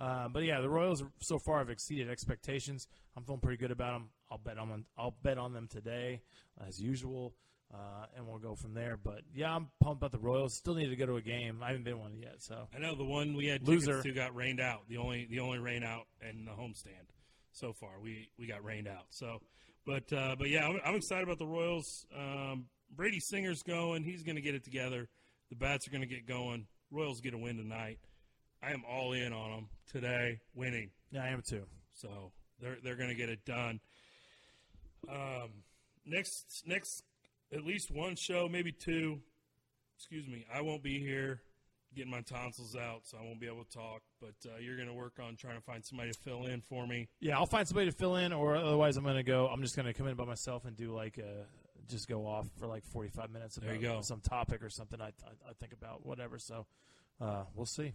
Uh, 0.00 0.28
but 0.28 0.44
yeah, 0.44 0.60
the 0.60 0.68
Royals 0.68 1.02
so 1.20 1.38
far 1.38 1.58
have 1.58 1.70
exceeded 1.70 2.10
expectations. 2.10 2.86
I'm 3.16 3.24
feeling 3.24 3.40
pretty 3.40 3.58
good 3.58 3.70
about 3.70 3.92
them. 3.92 4.08
I'll 4.30 4.38
bet 4.38 4.58
on 4.58 4.68
them. 4.68 4.84
I'll 4.96 5.16
bet 5.22 5.38
on 5.38 5.52
them 5.54 5.68
today, 5.68 6.20
as 6.66 6.80
usual, 6.80 7.34
uh, 7.72 8.06
and 8.14 8.26
we'll 8.26 8.38
go 8.38 8.54
from 8.54 8.74
there. 8.74 8.98
But 9.02 9.22
yeah, 9.34 9.54
I'm 9.54 9.68
pumped 9.80 10.00
about 10.00 10.12
the 10.12 10.18
Royals. 10.18 10.54
Still 10.54 10.74
need 10.74 10.88
to 10.88 10.96
go 10.96 11.06
to 11.06 11.16
a 11.16 11.22
game. 11.22 11.60
I 11.62 11.68
haven't 11.68 11.84
been 11.84 11.98
one 11.98 12.18
yet, 12.18 12.36
so 12.42 12.68
I 12.74 12.78
know 12.78 12.94
the 12.94 13.04
one 13.04 13.34
we 13.34 13.46
had 13.46 13.66
Loser. 13.66 14.02
to 14.02 14.12
got 14.12 14.34
rained 14.34 14.60
out. 14.60 14.82
The 14.88 14.98
only 14.98 15.26
the 15.30 15.40
only 15.40 15.58
rain 15.58 15.82
out 15.82 16.06
in 16.28 16.44
the 16.44 16.52
homestand 16.52 17.08
so 17.52 17.72
far. 17.72 18.00
We 18.02 18.30
we 18.38 18.46
got 18.46 18.64
rained 18.64 18.88
out. 18.88 19.06
So, 19.10 19.40
but 19.86 20.12
uh, 20.12 20.36
but 20.38 20.50
yeah, 20.50 20.66
I'm, 20.66 20.78
I'm 20.84 20.94
excited 20.94 21.24
about 21.24 21.38
the 21.38 21.46
Royals. 21.46 22.06
Um, 22.14 22.66
Brady 22.96 23.20
Singer's 23.20 23.62
going. 23.62 24.02
He's 24.02 24.22
going 24.22 24.36
to 24.36 24.42
get 24.42 24.54
it 24.54 24.64
together. 24.64 25.08
The 25.50 25.56
bats 25.56 25.86
are 25.86 25.90
going 25.90 26.00
to 26.02 26.08
get 26.08 26.26
going. 26.26 26.66
Royals 26.90 27.20
get 27.20 27.34
a 27.34 27.38
win 27.38 27.56
tonight. 27.56 27.98
I 28.62 28.72
am 28.72 28.82
all 28.88 29.12
in 29.12 29.32
on 29.32 29.50
them 29.50 29.68
today, 29.92 30.40
winning. 30.54 30.90
yeah, 31.10 31.22
I 31.22 31.28
am 31.28 31.42
too. 31.42 31.64
So 31.92 32.32
they're 32.60 32.78
they're 32.82 32.96
going 32.96 33.10
to 33.10 33.14
get 33.14 33.28
it 33.28 33.44
done. 33.44 33.80
Um, 35.10 35.50
next 36.04 36.64
next 36.66 37.04
at 37.52 37.64
least 37.64 37.90
one 37.90 38.16
show, 38.16 38.48
maybe 38.48 38.72
two. 38.72 39.20
Excuse 39.96 40.26
me, 40.26 40.46
I 40.52 40.62
won't 40.62 40.82
be 40.82 40.98
here 40.98 41.42
getting 41.94 42.10
my 42.10 42.20
tonsils 42.20 42.76
out, 42.76 43.00
so 43.04 43.16
I 43.18 43.24
won't 43.24 43.40
be 43.40 43.46
able 43.46 43.64
to 43.64 43.70
talk. 43.70 44.02
But 44.20 44.34
uh, 44.44 44.58
you're 44.60 44.76
going 44.76 44.88
to 44.88 44.94
work 44.94 45.14
on 45.22 45.36
trying 45.36 45.56
to 45.56 45.62
find 45.62 45.84
somebody 45.84 46.12
to 46.12 46.18
fill 46.18 46.44
in 46.46 46.60
for 46.60 46.86
me. 46.86 47.08
Yeah, 47.20 47.38
I'll 47.38 47.46
find 47.46 47.66
somebody 47.66 47.90
to 47.90 47.96
fill 47.96 48.16
in, 48.16 48.32
or 48.32 48.56
otherwise 48.56 48.96
I'm 48.96 49.04
going 49.04 49.16
to 49.16 49.22
go. 49.22 49.48
I'm 49.48 49.62
just 49.62 49.76
going 49.76 49.86
to 49.86 49.94
come 49.94 50.06
in 50.06 50.14
by 50.14 50.24
myself 50.24 50.64
and 50.66 50.76
do 50.76 50.94
like 50.94 51.18
a 51.18 51.46
just 51.88 52.08
go 52.08 52.26
off 52.26 52.46
for 52.58 52.66
like 52.66 52.84
45 52.84 53.30
minutes 53.30 53.56
about 53.56 53.66
There 53.66 53.76
you 53.76 53.82
go. 53.82 54.00
some 54.02 54.20
topic 54.20 54.62
or 54.62 54.70
something 54.70 55.00
I, 55.00 55.06
I, 55.06 55.50
I 55.50 55.52
think 55.60 55.72
about, 55.72 56.04
whatever. 56.06 56.38
So 56.38 56.66
uh, 57.20 57.44
we'll 57.54 57.66
see. 57.66 57.94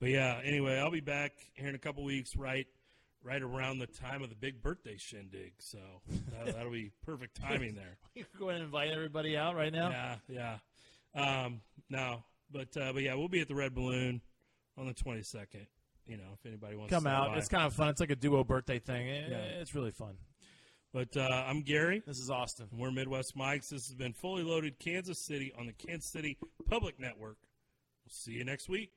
But 0.00 0.10
yeah, 0.10 0.40
anyway, 0.44 0.78
I'll 0.78 0.90
be 0.90 1.00
back 1.00 1.32
here 1.54 1.68
in 1.68 1.74
a 1.74 1.78
couple 1.78 2.04
weeks, 2.04 2.36
right, 2.36 2.66
right 3.22 3.40
around 3.42 3.78
the 3.78 3.86
time 3.86 4.22
of 4.22 4.28
the 4.28 4.36
big 4.36 4.62
birthday 4.62 4.96
shindig. 4.98 5.54
So 5.58 5.78
that, 6.32 6.54
that'll 6.54 6.70
be 6.70 6.90
perfect 7.04 7.40
timing 7.40 7.74
there. 7.74 7.96
You 8.14 8.24
go 8.38 8.48
ahead 8.50 8.60
and 8.60 8.64
invite 8.66 8.90
everybody 8.90 9.36
out 9.36 9.56
right 9.56 9.72
now. 9.72 9.90
Yeah, 10.28 10.58
yeah. 11.14 11.44
Um, 11.44 11.60
no, 11.90 12.22
but 12.52 12.76
uh, 12.76 12.92
but 12.92 13.02
yeah, 13.02 13.14
we'll 13.14 13.28
be 13.28 13.40
at 13.40 13.48
the 13.48 13.54
Red 13.54 13.74
Balloon 13.74 14.20
on 14.78 14.86
the 14.86 14.94
22nd. 14.94 15.66
You 16.06 16.16
know, 16.18 16.24
if 16.34 16.46
anybody 16.46 16.76
wants 16.76 16.92
Come 16.92 17.02
to 17.04 17.08
come 17.10 17.16
out. 17.18 17.32
by. 17.32 17.38
It's 17.38 17.48
kind 17.48 17.64
of 17.64 17.72
fun. 17.72 17.88
It's 17.88 18.00
like 18.00 18.10
a 18.10 18.16
duo 18.16 18.44
birthday 18.44 18.78
thing. 18.78 19.08
It- 19.08 19.30
Yeah. 19.30 19.36
It's 19.60 19.74
really 19.74 19.90
fun. 19.90 20.14
But 20.96 21.14
uh, 21.14 21.44
I'm 21.46 21.60
Gary, 21.60 22.02
This 22.06 22.18
is 22.18 22.30
Austin. 22.30 22.68
and 22.72 22.80
we're 22.80 22.90
Midwest 22.90 23.36
Mics. 23.36 23.68
This 23.68 23.86
has 23.86 23.94
been 23.94 24.14
fully 24.14 24.42
loaded 24.42 24.78
Kansas 24.78 25.18
City 25.18 25.52
on 25.58 25.66
the 25.66 25.74
Kansas 25.74 26.10
City 26.10 26.38
Public 26.70 26.98
Network. 26.98 27.36
We'll 28.06 28.12
see 28.12 28.32
you 28.32 28.46
next 28.46 28.66
week. 28.70 28.92